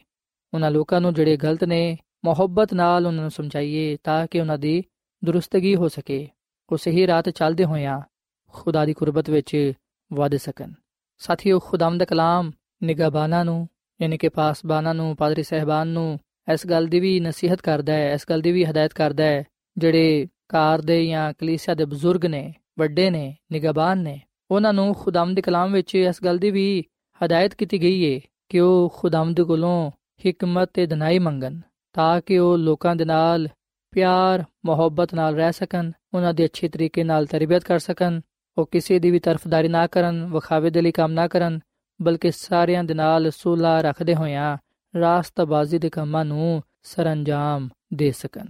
ਉਹਨਾਂ 0.54 0.72
ਲੋਕਾਂ 0.72 1.02
ਨੂੰ 1.02 1.14
ਜਿਹੜੇ 1.14 1.38
ਗਲਤ 1.38 1.64
ਨੇ, 1.64 1.98
ਮੁਹੱਬਤ 2.26 2.74
ਨਾਲ 2.74 3.08
ਉਹਨਾਂ 3.08 3.22
ਨੂੰ 3.22 3.32
ਸਮਝਾਈਏ 3.32 3.98
ਤਾਂ 4.04 4.28
ਕਿ 4.28 4.40
ਉਹਨਾਂ 4.40 4.58
ਦੀ 4.58 4.84
ਦਰੁਸਤਗੀ 5.26 5.76
ਹੋ 5.76 5.88
ਸਕੇ। 5.88 6.28
ਉਹ 6.72 6.78
ਸਹੀ 6.78 7.08
ਰਾਤ 7.08 7.30
ਚੱਲਦੇ 7.30 7.66
ਹੋਇਆਂ 7.66 8.02
ਖੁਦਾ 8.48 8.86
ਦੀ 8.86 8.94
ਕੁਰਬਤ 8.94 9.30
ਵਿੱਚ 9.30 9.74
ਵਧ 10.14 10.36
ਸਕਣ। 10.36 10.72
ਸਾਥੀਓ 11.18 11.60
ਖੁਦਾਮ 11.60 11.98
ਦਾ 11.98 12.06
ਕਲਾਮ 12.06 12.52
ਨਿਗਾਬਾਨਾ 12.84 13.44
ਨੂੰ, 13.44 13.68
ਯਾਨੀ 14.02 14.18
ਕਿ 14.18 14.30
ਪਾਸਬਾਨਾ 14.30 14.94
ਨੂੰ, 14.94 15.16
ਪਾਦਰੀ 15.16 15.44
ਸਹਿਬਾਨ 15.44 15.88
ਨੂੰ 15.88 16.20
ਇਸ 16.54 16.68
ਗੱਲ 16.68 16.86
ਦੀ 16.88 17.00
ਵੀ 17.00 17.20
ਨਸੀਹਤ 17.20 17.62
ਕਰਦਾ 17.62 17.94
ਹੈ, 17.94 18.14
ਇਸ 18.14 18.26
ਗੱਲ 18.30 18.42
ਦੀ 18.42 18.52
ਵੀ 18.52 18.66
ਹਦਾਇਤ 18.66 18.94
ਕਰਦਾ 18.94 19.24
ਹੈ, 19.24 19.44
ਜਿਹੜੇ 19.78 20.28
ਕਾਰ 20.50 20.82
ਦੇ 20.82 21.06
ਜਾਂ 21.06 21.34
ਕਲੀਸਿਆ 21.34 21.76
ਦੇ 21.76 21.86
ਬਜ਼ੁਰਗ 21.86 22.26
ਨੇ, 22.26 22.54
ਵੱਡੇ 22.80 23.10
ਨੇ 23.10 23.38
ਨਿਗਾਬਾਨ 23.52 23.98
ਨੇ, 23.98 24.22
ਉਹਨਾਂ 24.52 24.74
ਨੂੰ 24.74 24.94
ਖੁਦਾਮ 24.94 25.34
ਦੇ 25.34 25.42
ਕਲਾਮ 25.42 25.74
ਵਿੱਚ 25.74 25.96
ਇਸ 25.96 26.24
ਗੱਲ 26.24 26.38
ਦੀ 26.38 26.52
ਵੀ 26.52 26.84
ਹਦਾਇਤ 27.26 27.54
ਕੀਤੀ 27.54 27.82
ਗਈ 27.82 28.16
ਹੈ 28.16 28.20
ਕਿ 28.50 28.60
ਉਹ 28.60 28.94
ਖੁਦਾਮ 28.98 29.34
ਦੇ 29.34 29.44
ਕੋਲੋਂ 29.44 29.92
ਹਕਮਤ 30.30 30.70
ਤੇ 30.74 30.86
ਦਨਾਈ 30.86 31.20
ਮੰਗਣ, 31.20 31.60
ਤਾਂ 31.94 32.22
ਕਿ 32.22 32.38
ਉਹ 32.40 32.58
ਲੋਕਾਂ 32.58 32.96
ਦੇ 32.96 33.06
ਨਾਲ 33.06 33.50
ਪਿਆਰ, 33.92 34.44
ਮੁਹੱਬਤ 34.66 35.14
ਨਾਲ 35.14 35.36
ਰਹਿ 35.36 35.54
ਸਕਣ 35.54 35.92
ਉਹਨਾਂ 36.14 36.34
ਦੀ 36.34 36.46
ਅੱਛੇ 36.46 36.68
ਤਰੀਕੇ 36.68 37.04
ਨਾਲ 37.04 37.26
ਤਰਬੀਅਤ 37.26 37.64
ਕਰ 37.64 37.80
ਸਕਣ, 37.80 38.22
ਉਹ 38.58 38.66
ਕਿਸੇ 38.66 39.00
ਦੀ 39.00 39.12
ਵੀ 39.12 39.20
ਤਰਫਦਾਰੀ 39.20 39.68
ਨਾ 39.68 39.88
ਕਰਨ, 39.88 40.26
ਵਿਖਾਵੇ 40.26 40.70
ਦੇ 40.70 40.82
ਲਈ 40.82 40.92
ਕੰਮ 40.92 41.12
ਨਾ 41.12 41.28
ਕਰਨ, 41.28 41.60
ਬਲਕਿ 42.02 42.32
ਸਾਰਿਆਂ 42.32 42.84
ਦੇ 42.84 42.94
ਨਾਲ 42.94 43.32
ਸੁਲਾ 43.32 43.82
ਰੱਖਦੇ 43.82 44.16
ਹੋਇਆਂ 44.16 44.58
ਰਾਸਤਬਾਜ਼ੀ 45.00 45.78
ਦੇ 45.78 45.90
ਕੰਮਾਂ 45.90 46.26
ਨੂੰ 46.26 46.64
ਸਰੰਜਾਮ 46.84 47.70
ਦੇ 47.94 48.12
ਸਕਣ। 48.12 48.46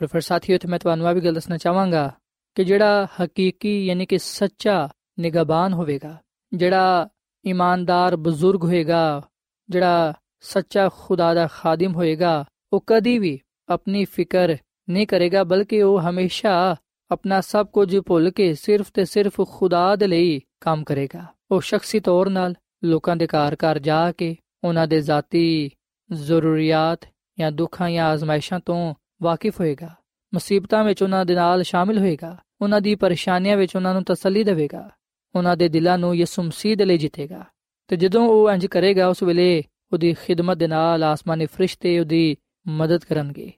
ਔਰ 0.00 0.06
ਫਿਰ 0.06 0.20
ਸਾਥੀਓ 0.20 0.58
ਤੇ 0.58 0.68
ਮੈਂ 0.68 0.78
ਤੁਹਾਨੂੰ 0.78 1.06
ਆ 1.06 1.12
ਵੀ 1.12 1.20
ਗੱਲ 1.20 1.34
ਦੱਸਣਾ 1.34 1.56
ਚਾਹਾਂਗਾ 1.56 2.12
ਕਿ 2.54 2.64
ਜਿਹੜਾ 2.64 3.06
ਹਕੀਕੀ 3.20 3.86
ਯਾਨੀ 3.86 4.06
ਕਿ 4.06 4.18
ਸੱਚਾ 4.18 4.88
ਨਿਗਾਬਾਨ 5.20 5.72
ਹੋਵੇਗਾ, 5.72 6.16
ਜਿਹੜਾ 6.52 7.08
ਇਮਾਨਦਾਰ 7.44 8.16
ਬਜ਼ੁਰਗ 8.16 8.64
ਹੋਏਗਾ, 8.64 9.22
ਜਿਹੜਾ 9.68 10.12
ਸੱਚਾ 10.40 10.88
ਖੁਦਾ 10.88 11.34
ਦਾ 11.34 11.46
ਖਾਦਮ 11.46 11.94
ਹੋਏਗਾ, 11.94 12.44
ਉਹ 12.72 12.84
ਕਦੀ 12.86 13.18
ਵੀ 13.18 13.38
ਆਪਣੀ 13.68 14.04
ਫਿਕਰ 14.04 14.56
ਨਹੀਂ 14.90 15.06
ਕਰੇਗਾ, 15.06 15.44
ਬਲਕਿ 15.44 15.82
ਉਹ 15.82 16.00
ਹਮੇਸ਼ਾ 16.00 16.76
ਆਪਣਾ 17.12 17.40
ਸਭ 17.40 17.66
ਕੁਝ 17.66 17.98
ਭੁੱਲ 18.06 18.30
ਕੇ 18.30 18.54
ਸਿਰਫ 18.54 18.90
ਤੇ 18.94 19.04
ਸਿਰਫ 19.04 19.40
ਖੁਦਾ 19.50 19.96
ਦੇ 19.96 20.06
ਲਈ 20.06 20.40
ਕੰਮ 20.60 20.84
ਕਰੇਗਾ। 20.84 21.24
ਉਹ 21.50 21.60
ਸ਼ਖਸੀ 21.60 22.00
ਤੌਰ 22.00 22.28
ਨਾਲ 22.28 22.54
ਲੋਕਾਂ 22.84 23.16
ਦੇ 23.16 23.26
ਘਰ 23.26 23.54
ਘਰ 23.54 23.78
ਜਾ 23.78 24.12
ਕੇ 24.12 24.36
ਉਹਨਾਂ 24.64 24.86
ਦੇ 24.86 25.00
ਜ਼ਾਤੀ 25.00 25.70
ਜ਼ਰੂਰੀਅਤ 26.12 27.08
ਜਾਂ 27.38 27.52
ਦੁੱਖਾਂ 27.52 27.90
ਜਾਂ 27.90 28.06
ਆਜ਼ਮਾਇਸ਼ਾਂ 28.06 28.60
ਤੋਂ 28.60 28.94
ਵਾਕਿਫ 29.22 29.60
ਹੋਏਗਾ। 29.60 29.94
ਮੁਸੀਬਤਾਂ 30.34 30.84
ਵਿੱਚ 30.84 31.02
ਉਹਨਾਂ 31.02 31.24
ਦੇ 31.24 31.34
ਨਾਲ 31.34 31.62
ਸ਼ਾਮਿਲ 31.62 31.98
ਹੋਏਗਾ। 31.98 32.38
ਉਹਨਾਂ 32.60 32.80
ਦੀ 32.80 32.94
ਪਰੇਸ਼ਾਨੀਆਂ 32.94 33.56
ਵਿੱਚ 33.56 33.76
ਉਹਨਾਂ 33.76 33.94
ਨੂੰ 33.94 34.04
ਤਸੱਲੀ 34.04 34.44
ਦੇਵੇਗਾ। 34.44 34.90
ਉਹਨਾਂ 35.34 35.56
ਦੇ 35.56 35.68
ਦਿਲਾਂ 35.68 35.98
ਨੂੰ 35.98 36.16
ਯਿਸੂ 36.16 36.42
ਮਸੀਹ 36.42 36.76
ਦੇ 36.76 36.84
ਲਈ 36.84 36.98
ਜਿੱਤੇਗਾ। 36.98 37.44
ਤੇ 37.88 37.96
ਜਦੋਂ 37.96 38.28
ਉਹ 38.28 38.50
ਇੰਜ 38.50 38.66
ਕਰੇਗਾ, 38.66 39.08
ਉਸ 39.08 39.22
ਵੇਲੇ 39.22 39.62
ਉਹਦੀ 39.92 40.14
ਖਿਦਮਤ 40.14 40.56
ਦੇ 40.56 40.66
ਨਾਲ 40.66 41.02
ਆਸਮਾਨੀ 41.02 41.46
ਫਰਿਸ਼ਤੇ 41.46 42.00
ਉਹਦੀ 42.00 42.36
ਮਦਦ 42.68 43.04
ਕਰਨਗੇ 43.04 43.52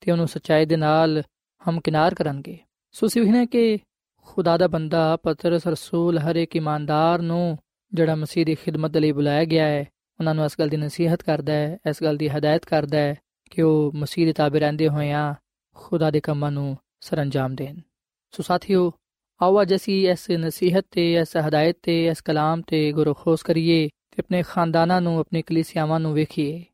ਤੇ 0.00 0.12
ਉਹਨੂੰ 0.12 0.28
ਸਚਾਈ 0.28 0.66
ਦੇ 0.66 0.76
ਨਾਲ 0.76 1.22
ਹਮਕਿਨਾਰ 1.70 2.14
ਕਰਨਗੇ। 2.14 2.58
ਸੋ 3.00 3.06
ਸਿਵਹਨੇ 3.06 3.46
ਕਿ 3.46 3.78
ਖੁਦਾ 4.26 4.56
ਦਾ 4.56 4.68
ਬੰਦਾ 4.68 5.16
ਪਤਰਸ 5.16 5.66
ਰਸੂਲ, 5.66 6.18
ਹਰ 6.18 6.36
ਇੱਕ 6.36 6.56
ਇਮਾਨਦਾਰ 6.56 7.22
ਨੂੰ 7.22 7.58
ਜਿਹੜਾ 7.94 8.14
ਮਸੀਹ 8.14 8.46
ਦੀ 8.46 8.54
ਖਿਦਮਤ 8.54 8.96
ਲਈ 8.96 9.12
ਬੁਲਾਇਆ 9.12 9.44
ਗਿਆ 9.44 9.66
ਹੈ, 9.66 9.84
ਉਹਨਾਂ 10.18 10.34
ਨੂੰ 10.34 10.44
ਇਸ 10.44 10.52
ਗੱਲ 10.58 10.68
ਦੀ 10.68 10.76
ਨਸੀਹਤ 10.76 11.22
ਕਰਦਾ 11.22 11.52
ਹੈ, 11.52 11.78
ਇਸ 11.88 12.02
ਗੱਲ 12.02 12.16
ਦੀ 12.16 12.28
ਹਦਾਇਤ 12.28 12.64
ਕਰਦਾ 12.64 12.98
ਹੈ 12.98 13.14
ਕਿ 13.50 13.62
ਉਹ 13.62 13.92
ਮਸੀਹ 13.94 14.26
ਦੇ 14.26 14.32
ਤਾਬੇ 14.32 14.60
ਰਹਿੰਦੇ 14.60 14.88
ਹੋਏ 14.88 14.96
ਹੋਇਆਂ 14.96 15.34
ਖੁਦਾ 15.74 16.10
ਦੇ 16.10 16.20
ਕੰਮਾਂ 16.20 16.50
ਨੂੰ 16.52 16.76
ਸਰੰਜਾਮ 17.00 17.54
ਦੇਣ। 17.54 17.80
ਸੋ 18.30 18.42
ਸਾਥੀਓ, 18.42 18.92
ਆਓ 19.42 19.62
ਅੱਜ 19.62 19.74
ਅਸੀਂ 19.74 20.10
ਇਸ 20.10 20.30
ਨਸੀਹਤ 20.30 20.86
ਤੇ, 20.90 21.14
ਇਸ 21.14 21.36
ਹਦਾਇਤ 21.48 21.76
ਤੇ, 21.82 22.06
ਇਸ 22.06 22.20
ਕਲਾਮ 22.20 22.62
ਤੇ 22.62 22.92
ਗੁਰਖੋਸ 22.92 23.42
ਕਰੀਏ 23.42 23.88
ਤੇ 23.88 24.16
ਆਪਣੇ 24.18 24.42
ਖਾਨਦਾਨਾਂ 24.42 25.00
ਨੂੰ, 25.00 25.18
ਆਪਣੀ 25.18 25.42
ਕਲੀਸਿਆਵਾਂ 25.42 26.00
ਨੂੰ 26.00 26.14
ਵੇਖੀਏ। 26.14 26.64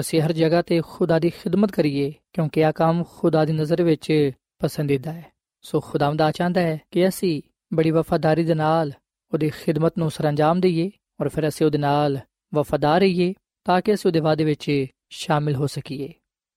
ਅਸੀਂ 0.00 0.20
ਹਰ 0.20 0.32
ਜਗ੍ਹਾ 0.32 0.62
ਤੇ 0.62 0.82
ਖੁਦਾ 0.86 1.18
ਦੀ 1.18 1.30
ਖਿਦਮਤ 1.30 1.72
ਕਰੀਏ 1.72 2.12
ਕਿਉਂਕਿ 2.32 2.60
ਇਹ 2.60 2.72
ਕੰਮ 2.72 3.04
ਖੁਦਾ 3.16 3.44
ਦੀ 3.44 3.52
ਨਜ਼ਰ 3.52 3.82
ਵਿੱਚ 3.82 4.30
ਪਸੰਦੀਦਾ 4.58 5.12
ਹੈ। 5.12 5.39
ਸੋ 5.62 5.80
ਖੁਦਾਵੰਦਾ 5.80 6.30
ਚਾਹੁੰਦਾ 6.30 6.60
ਹੈ 6.60 6.80
ਕਿ 6.90 7.08
ਅਸੀਂ 7.08 7.42
ਬੜੀ 7.72 7.90
ਵਫਾਦਾਰੀ 7.90 8.44
ਦੇ 8.44 8.54
ਨਾਲ 8.54 8.92
ਉਹਦੀ 9.32 9.50
ਖਿਦਮਤ 9.50 9.98
ਨੂੰ 9.98 10.10
ਸਰੰਜਾਮ 10.10 10.60
ਦਈਏ 10.60 10.90
ਔਰ 11.20 11.28
ਫਿਰ 11.28 11.48
ਅਸੀਂ 11.48 11.66
ਉਹਦੇ 11.66 11.78
ਨਾਲ 11.78 12.18
ਵਫਾਦਾਰ 12.54 13.00
ਰਹੀਏ 13.00 13.34
ਤਾਂ 13.64 13.80
ਕਿ 13.80 13.94
ਅਸੀਂ 13.94 14.08
ਉਹਦੇ 14.08 14.20
ਵਾਅਦੇ 14.20 14.44
ਵਿੱਚ 14.44 14.86
ਸ਼ਾਮਿਲ 15.10 15.54
ਹੋ 15.54 15.66
ਸਕੀਏ। 15.66 16.12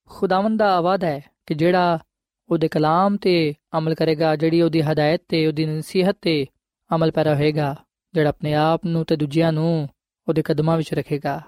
ਖੁਦਾਵੰਦ 0.10 0.60
ਦਾ 0.60 0.76
ਆਵਾਜ਼ 0.78 1.04
ਹੈ 1.04 1.24
ਕਿ 1.46 1.54
ਜਿਹੜਾ 1.54 2.00
ਉਹਦੇ 2.50 2.68
ਕਲਾਮ 2.68 3.18
ਤੇ 3.18 3.54
ਅਮਲ 3.78 3.96
ਕਰੇਗਾ, 3.96 4.36
ਜਿਹੜੀ 4.36 4.62
ਉਹਦੀ 4.62 4.82
ਹਦਾਇਤ 4.82 5.22
ਤੇ, 5.28 5.48
ਉਹਦੀ 5.48 5.66
ਨਸੀਹਤ 5.66 6.18
ਤੇ 6.22 6.46
ਅਮਲ 6.96 7.12
ਪੈਰਾ 7.12 7.36
ਹੋਏਗਾ, 7.36 7.76
ਜਿਹੜਾ 8.13 8.30
ਆਪਣੇ 8.30 8.54
ਆਪ 8.54 8.86
ਨੂੰ 8.86 9.06
ਤੇ 9.06 9.16
ਦੂਜਿਆਂ 9.16 9.54
ਨੂੰ 9.54 9.89
ਉਹਦੇ 10.28 10.42
ਕਦਮਾਂ 10.42 10.78
ਵਿੱਚ 10.78 10.94
ਰੱਖੇਗਾ, 10.94 11.42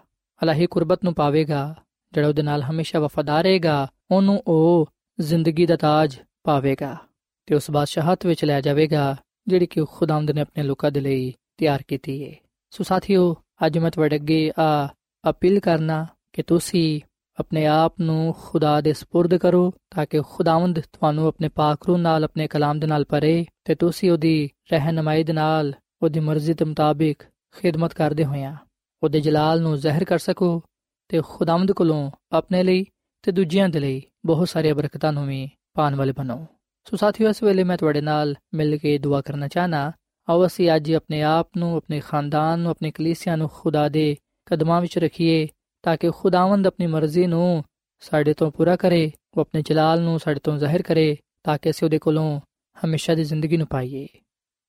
ਅਲਾਹੀ 0.43 0.67
ਕੁਰਬਤ 0.67 1.03
ਨੂੰ 1.03 1.13
ਪਾਵੇਗਾ, 1.13 1.75
ਜਿਹੜਾ 2.13 2.27
ਉਹਦੇ 2.27 2.41
ਨਾਲ 2.41 2.63
ਹਮੇਸ਼ਾ 2.63 2.99
ਵਫਾਦਾਰ 2.99 3.43
ਰਹੇਗਾ, 3.43 3.87
ਉਹਨੂੰ 4.11 4.43
ਉਹ 4.47 4.89
ਜ਼ਿੰਦਗੀ 5.19 5.65
ਦਾ 5.65 5.75
ਤਾਜ 5.75 6.17
ਪਾਵੇਗਾ। 6.43 6.97
ਤੇ 7.46 7.54
ਉਸ 7.54 7.70
ਬਾਦਸ਼ਾਹਤ 7.70 8.26
ਵਿੱਚ 8.26 8.44
ਲੈ 8.44 8.60
ਜਾਵੇਗਾ 8.60 9.16
ਜਿਹੜੀ 9.48 9.66
ਕਿ 9.66 9.84
ਖੁਦਾਵੰਦ 9.90 10.30
ਨੇ 10.30 10.40
ਆਪਣੇ 10.40 10.62
ਲੋਕਾਂ 10.62 10.90
ਦੇ 10.90 11.00
ਲਈ 11.00 11.34
ਤਿਆਰ 11.56 11.82
ਕੀਤੀ 11.88 12.24
ਹੈ 12.24 12.34
ਸੋ 12.70 12.84
ਸਾਥੀਓ 12.84 13.36
ਅੱਜ 13.66 13.78
ਮੈਂ 13.78 13.90
ਤੁਹਾਡੇ 13.90 14.16
ਅੱਗੇ 14.16 14.52
ਆ 14.58 14.88
ਅਪੀਲ 15.30 15.60
ਕਰਨਾ 15.60 16.06
ਕਿ 16.32 16.42
ਤੁਸੀਂ 16.42 17.00
ਆਪਣੇ 17.38 17.66
ਆਪ 17.66 17.94
ਨੂੰ 18.00 18.34
ਖੁਦਾ 18.38 18.80
ਦੇ 18.80 18.90
سپرد 18.90 19.38
ਕਰੋ 19.38 19.72
ਤਾਂ 19.90 20.06
ਕਿ 20.06 20.20
ਖੁਦਾਵੰਦ 20.20 20.80
ਤੁਹਾਨੂੰ 20.80 21.26
ਆਪਣੇ 21.26 21.48
ਪਾਕ 21.48 21.86
ਰੂਹ 21.88 21.98
ਨਾਲ 21.98 22.24
ਆਪਣੇ 22.24 22.48
ਕਲਾਮ 22.48 22.78
ਦੇ 22.78 22.86
ਨਾਲ 22.86 23.04
ਭਰੇ 23.08 23.46
ਤੇ 23.64 23.74
ਤੁਸੀਂ 23.74 24.12
ਉਹਦੀ 24.12 24.50
ਰਹਿਨਮਾਈ 24.72 25.24
ਦੇ 25.24 25.32
ਨਾਲ 25.32 25.72
ਉਹਦੀ 26.02 26.20
ਮਰਜ਼ੀ 26.20 26.54
ਦੇ 26.54 26.64
ਮੁਤਾਬਿਕ 26.64 27.22
ਖਿਦਮਤ 27.56 27.94
ਕਰਦੇ 27.94 28.24
ਹੋਇਆਂ 28.24 28.56
ਉਹਦੇ 29.02 29.20
ਜਲਾਲ 29.20 29.62
ਨੂੰ 29.62 29.76
ਜ਼ਾਹਿਰ 29.76 30.04
ਕਰ 30.04 30.18
ਸਕੋ 30.18 30.62
ਤੇ 31.08 31.22
ਖੁਦਾਵੰਦ 31.28 31.72
ਕੋਲੋਂ 31.72 32.10
ਆਪਣੇ 32.32 32.62
ਲਈ 32.62 32.86
ਤੇ 33.22 33.32
ਦੂਜਿਆਂ 33.32 33.68
ਦੇ 33.68 33.80
ਲਈ 33.80 34.02
ਬਹੁਤ 34.26 34.48
ਸਾਰੀਆਂ 34.48 34.74
ਬਰਕਤਾਂ 34.74 35.12
ਨੂੰ 35.12 35.26
ਵੀ 35.26 35.50
ਪਾਣ 35.74 35.94
ਵਾਲੇ 35.94 36.12
ਬਣੋ 36.12 36.46
ਸੋ 36.89 36.97
ਸਾਥੀਓ, 36.97 37.29
ਇਸ 37.29 37.43
ਵੇਲੇ 37.43 37.63
ਮੈਂ 37.63 37.77
ਤੁਹਾਡੇ 37.77 38.01
ਨਾਲ 38.01 38.35
ਮਿਲ 38.53 38.77
ਕੇ 38.77 38.97
ਦੁਆ 38.97 39.21
ਕਰਨਾ 39.21 39.47
ਚਾਹਨਾ 39.47 39.91
ਆਓ 40.29 40.45
ਅਸੀਂ 40.45 40.75
ਅੱਜ 40.75 40.93
ਆਪਣੇ 40.93 41.21
ਆਪ 41.21 41.49
ਨੂੰ, 41.57 41.77
ਆਪਣੇ 41.77 41.99
ਖਾਨਦਾਨ 41.99 42.59
ਨੂੰ, 42.59 42.71
ਆਪਣੇ 42.71 42.91
ਕਲੀਸਿਆ 42.91 43.35
ਨੂੰ 43.35 43.49
ਖੁਦਾ 43.53 43.89
ਦੇ 43.89 44.17
ਕਦਮਾਂ 44.45 44.81
ਵਿੱਚ 44.81 44.97
ਰੱਖੀਏ 44.97 45.47
ਤਾਂ 45.83 45.97
ਕਿ 45.97 46.11
ਖੁਦਾਵੰਦ 46.11 46.67
ਆਪਣੀ 46.67 46.87
ਮਰਜ਼ੀ 46.87 47.27
ਨੂੰ 47.27 47.63
ਸਾਡੇ 47.99 48.33
ਤੋਂ 48.33 48.51
ਪੂਰਾ 48.51 48.75
ਕਰੇ, 48.75 49.11
ਉਹ 49.37 49.41
ਆਪਣੇ 49.41 49.61
ਜਲਾਲ 49.61 50.01
ਨੂੰ 50.01 50.19
ਸਾਡੇ 50.19 50.39
ਤੋਂ 50.39 50.57
ਜ਼ਾਹਿਰ 50.57 50.81
ਕਰੇ 50.81 51.17
ਤਾਂ 51.43 51.57
ਕਿ 51.61 51.69
ਅਸੀਂ 51.69 51.87
ਉਹਦੇ 51.87 51.99
ਕੋਲੋਂ 51.99 52.41
ਹਮੇਸ਼ਾ 52.85 53.15
ਦੀ 53.15 53.23
ਜ਼ਿੰਦਗੀ 53.23 53.57
ਨੂੰ 53.57 53.67
ਪਾਈਏ। 53.67 54.07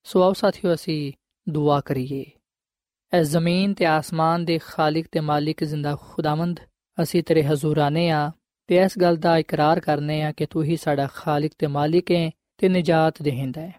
ਸੋ 0.05 0.23
ਆਓ 0.23 0.33
ਸਾਥੀਓ, 0.33 0.75
ਅਸੀਂ 0.75 1.13
ਦੁਆ 1.49 1.81
ਕਰੀਏ। 1.81 2.25
ਐ 3.13 3.23
ਜ਼ਮੀਨ 3.23 3.75
ਤੇ 3.75 3.87
ਆਸਮਾਨ 3.87 4.45
ਦੇ 4.45 4.59
ਖਾਲਕ 4.59 5.07
ਤੇ 5.13 5.21
ਮਾਲਿਕ 5.21 5.65
ਜ਼ਿੰਦਾ 5.65 5.97
ਖੁਦਾਵੰਦ, 6.01 6.61
ਅਸੀਂ 7.03 7.23
ਤੇਰੇ 7.23 7.43
ਹਜ਼ੂਰ 7.43 7.79
ਆਨੇ 7.79 8.11
ਆ। 8.11 8.33
ਤੇ 8.67 8.77
ਇਸ 8.77 8.99
ਗੱਲ 8.99 9.17
ਦਾ 9.17 9.39
ਇਕਰਾਰ 9.39 9.81
ਕਰਨੇ 9.81 10.23
ਆ 10.23 10.33
ਕਿ 10.33 10.47
ਤੂੰ 10.47 10.63
ਹੀ 10.65 10.77
ਸਾਡਾ 10.77 11.09
ਖਾਲਕ 11.15 11.53
ਤੇ 11.59 11.67
ਮਾਲਿਕ 11.67 12.11
ਹੈ 12.13 12.31
ਤੇ 12.59 12.69
ਨਜਾਤ 12.69 13.23
ਦੇਹਿੰਦਾ 13.23 13.61
ਹੈ 13.61 13.73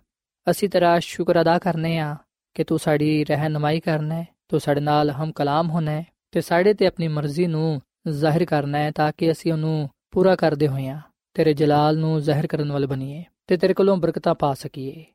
ਅਸੀਂ 0.52 0.70
ਤੇਰਾ 0.70 1.00
ਸ਼ੁਕਰ 1.00 1.42
ਅਦਾ 1.42 1.60
ਕਰਨੇ 1.60 1.98
ਆ 1.98 2.16
ਕਿ 2.54 2.64
ਤੂੰ 2.64 2.80
ਸਾਡੀ 2.80 3.24
ਰਹਿਨਮਾਈ 3.24 3.80
ਕਰਨਾ 3.80 4.16
ਹੈ 4.16 4.28
ਤੂੰ 4.48 4.60
ਸਾਡੇ 4.60 4.82
ਨਾਲ 4.82 5.10
ਹਮ 5.10 5.32
ਕਲਾਮ 5.32 5.70
ਹੋਣਾ 5.70 5.92
ਹੈ 5.92 6.06
ਤੇ 6.32 6.42
ਸਾਡੇ 6.42 6.74
ਤੇ 6.74 6.88
ਆਪਣੀ 6.88 7.08
ਮਰਜ਼ੀ 7.08 7.48
ਨੂੰ 7.48 7.82
ਜ਼ਾਹਿਰ 8.08 8.46
ਕਰਨਾ 8.46 8.78
ਹੈ 8.78 8.92
ਤਾਂ 8.92 9.12
ਕਿ 9.18 9.32
ਅਸੀਂ 9.32 9.54
ਉਹਨੂੰ 9.54 9.90
ਪੂਰਾ 10.12 10.36
ਕਰਦੇ 10.36 10.68
ਹੋਈਆਂ 10.68 11.02
ਤੇਰੇ 11.34 11.54
ਜਲਾਲ 11.54 11.98
ਨੂੰ 11.98 12.20
ਜ਼ਾਹਿਰ 12.22 12.48
ਕਰਨ 12.48 12.72
ਵਾਲੇ 12.72 12.88
ਬਣੀਏ 12.88 13.24
ਤੇ 13.48 13.58
ਤੇਰੇ 13.58 13.74
ਕੋਲੋਂ 13.74 13.98
ਬਰਕਤਾਂ 13.98 14.36
ਪਾ 14.36 14.54
ਸਕੀਏ। 14.54 15.06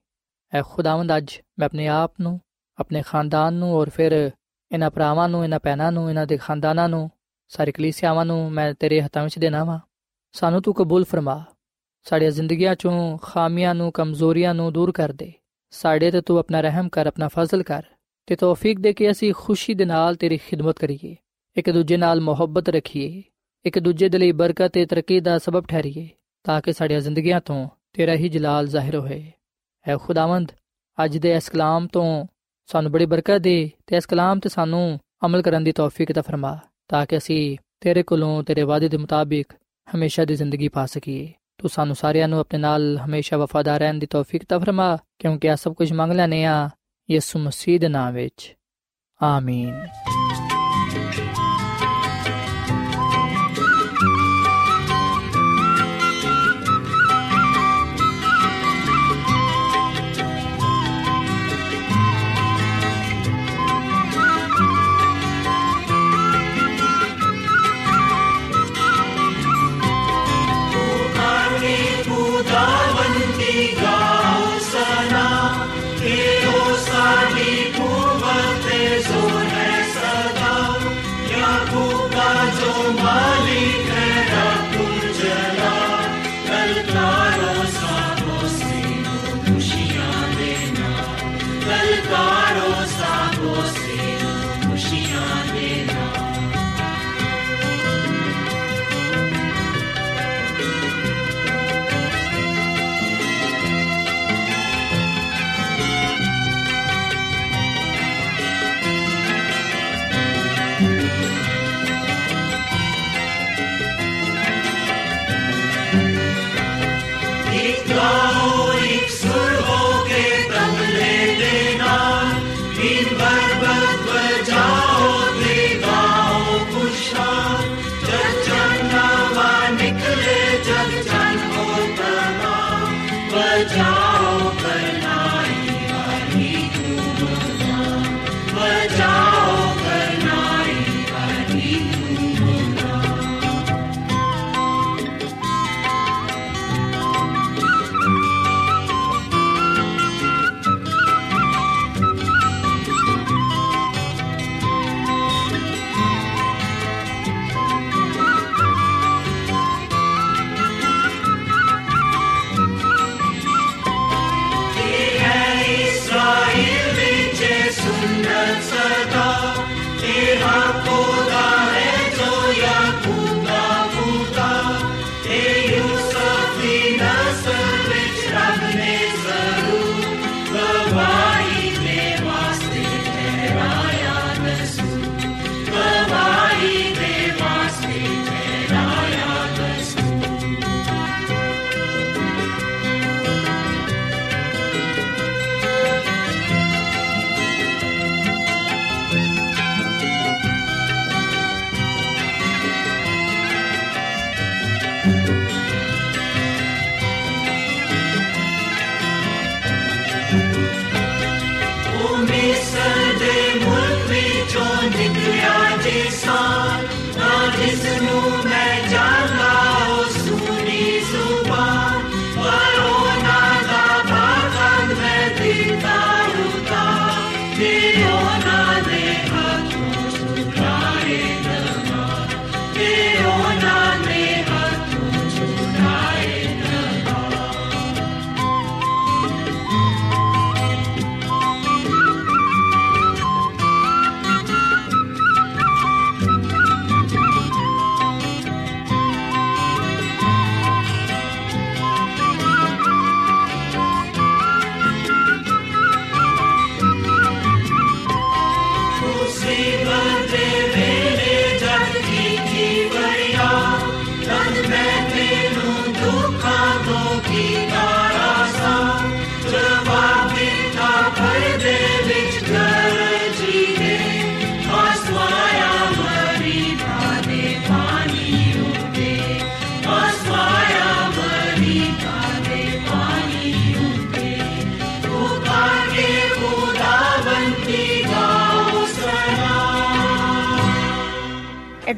ਐ 0.52 0.62
ਖੁਦਾਵੰਦ, 0.62 1.16
ਅੱਜ 1.16 1.40
ਮੈਂ 1.58 1.66
ਆਪਣੇ 1.66 1.87
ਆਪ 1.88 2.12
ਨੂੰ, 2.20 2.40
ਆਪਣੇ 2.78 3.02
ਖਾਨਦਾਨ 3.02 3.54
ਨੂੰ 3.54 3.74
ਔਰ 3.74 3.90
ਫਿਰ 3.90 4.30
ਇਹਨਾਂ 4.72 4.90
ਭਰਾਵਾਂ 4.90 5.28
ਨੂੰ, 5.28 5.44
ਇਹਨਾਂ 5.44 5.61
ਪੈਨਾ 5.61 5.90
ਨੂੰ, 5.90 6.08
ਇਹਨਾਂ 6.11 6.26
ਦੇ 6.26 6.37
ਖਾਨਦਾਨਾਂ 6.37 6.88
ਨੂੰ 6.88 7.11
ਸਾਰੀ 7.51 7.71
ਕਲੀਸਿਆਵਾਂ 7.71 8.25
ਨੂੰ 8.25 8.39
ਮੈਂ 8.51 8.73
ਤੇਰੇ 8.73 9.01
ਹੱਥਾਂ 9.01 9.23
ਵਿੱਚ 9.23 9.38
ਦੇਣਾ 9.39 9.63
ਵਾਂ 9.63 9.80
ਸਾਨੂੰ 10.36 10.62
ਤੂੰ 10.62 10.73
ਕਬੂਲ 10.73 11.03
ਫਰਮਾ 11.03 11.43
ਸਾਡੀਆਂ 12.06 12.32
ਜ਼ਿੰਦਗੀਆਂ 12.32 12.75
ਚੋਂ 12.75 13.17
ਖਾਮੀਆਂ 13.17 13.75
ਨੂੰ 13.75 13.91
ਕਮਜ਼ੋਰੀਆਂ 13.91 14.53
ਨੂੰ 14.53 14.71
ਦੂਰ 14.73 14.91
ਕਰ 14.91 15.13
ਦੇ 15.13 15.32
ਸਾਡੇ 15.73 16.12
ਤੇ 16.12 16.21
ਤੂੰ 16.21 16.38
ਆਪਣਾ 16.39 16.62
ਰਹਿਮ 16.62 16.89
ਕਰ 16.89 17.08
ਆਪਣਾ 17.08 17.27
ਫਜ਼ਲ 17.27 17.63
ਕਰ 17.63 17.84
ਤੇ 18.27 18.36
ਤੌਫੀਕ 18.36 18.80
ਦੇ 18.80 18.93
ਕੇ 18.93 19.10
ਅਸੀਂ 19.12 19.34
ਖੁਸ਼ੀ 19.34 19.73
ਦੇ 19.73 19.86
ਨਾਲ 19.86 20.15
ਤੇਰੀ 20.15 20.38
ਖਿਦਮਤ 20.38 20.80
ਕਰੀਏ 20.80 21.15
ਇੱਕ 21.56 21.69
ਦੂਜੇ 21.69 21.97
ਨਾਲ 21.97 22.21
ਮੁਹੱਬਤ 22.21 22.69
ਰੱਖੀਏ 22.69 23.23
ਇੱਕ 23.65 23.80
ਦੂਜੇ 23.80 24.10
ਦੇ 24.10 24.17
ਲਈ 24.17 24.32
ਬਰਕਤ 24.32 24.71
ਤੇ 24.71 24.86
ਤਰੱਕੀ 24.86 25.19
ਦਾ 25.19 25.38
ਸਬਬ 25.38 25.65
ਠਹਿਰੀਏ 25.65 26.08
ਤਾਂ 26.45 26.62
ਕਿ 26.62 26.73
ਸਾਡੀਆਂ 26.73 26.99
ਜ਼ਿੰਦਗੀਆਂ 27.01 27.41
ਤੋਂ 27.41 27.67
ਤੇਰਾ 27.93 28.15
ਹੀ 28.15 28.30
ਜਲਾਲ 28.30 28.67
ਜ਼ਾਹਿਰ 28.67 28.95
ਹੋਏ 28.95 29.23
ਐ 29.86 29.97
ਖੁਦਾਵੰਦ 29.97 30.51
ਅੱਜ 30.97 31.17
ਦੇ 31.17 31.36
ਇਸ 31.36 31.49
ਕਲਾਮ 31.49 31.88
ਤੋਂ 31.88 32.06
ਸਾਨੂੰ 32.69 32.91
ਬੜੀ 32.91 33.06
ਬਰਕਤ 33.06 33.41
ਦੇ 33.41 33.69
ਤੇ 33.88 33.97
ਇਸ 33.97 34.06
ਕਲਾਮ 34.06 34.39
ਤੇ 34.39 34.49
ਸਾਨੂੰ 34.49 34.99
ਅਮਲ 35.25 35.41
ਕਰਨ 35.41 35.63
ਦੀ 35.63 35.71
ਤੌਫੀਕ 35.71 36.12
عطا 36.12 36.21
ਫਰਮਾ 36.21 36.58
ਤਾਂ 36.92 37.07
ਕਿ 37.07 37.18
ਅਸੀਂ 37.18 37.59
ਤੇਰੇ 37.81 38.02
ਕੋਲੋਂ 38.02 38.42
ਤੇਰੇ 38.42 38.62
ਵਾਅਦੇ 38.62 38.88
ਦੇ 38.88 38.96
ਮੁਤਾਬਿਕ 38.96 39.52
ਹਮੇਸ਼ਾ 39.94 40.24
ਦੀ 40.24 40.35
ਜ਼ਿੰਦਗੀ 40.35 40.68
ਪਾ 40.68 40.87
ਸਕੀਏ। 40.87 41.33
ਤੂੰ 41.59 41.70
ਸਾਨੂੰ 41.70 41.96
ਸਾਰਿਆਂ 41.96 42.28
ਨੂੰ 42.28 42.40
ਆਪਣੇ 42.40 42.59
ਨਾਲ 42.59 42.98
ਹਮੇਸ਼ਾ 43.07 43.37
ਵਫਾਦਾਰ 43.37 43.81
ਰਹਿਣ 43.81 43.94
ਦੀ 43.94 44.07
ਤੌਫੀਕ 44.07 44.44
ਤਾ 44.48 44.59
ਫਰਮਾ, 44.59 44.98
ਕਿਉਂਕਿ 45.18 45.50
ਆ 45.50 45.57
ਸਭ 45.57 45.74
ਕੁਝ 45.74 45.92
ਮੰਗ 45.92 46.12
ਲੈਨੇ 46.12 46.44
ਆ 46.44 46.70
ਯਿਸੂ 47.11 47.38
ਮਸੀਹ 47.38 47.81
ਦੇ 47.81 47.88
ਨਾਮ 47.88 48.14
ਵਿੱਚ। 48.14 48.57
ਆਮੀਨ। 49.22 49.87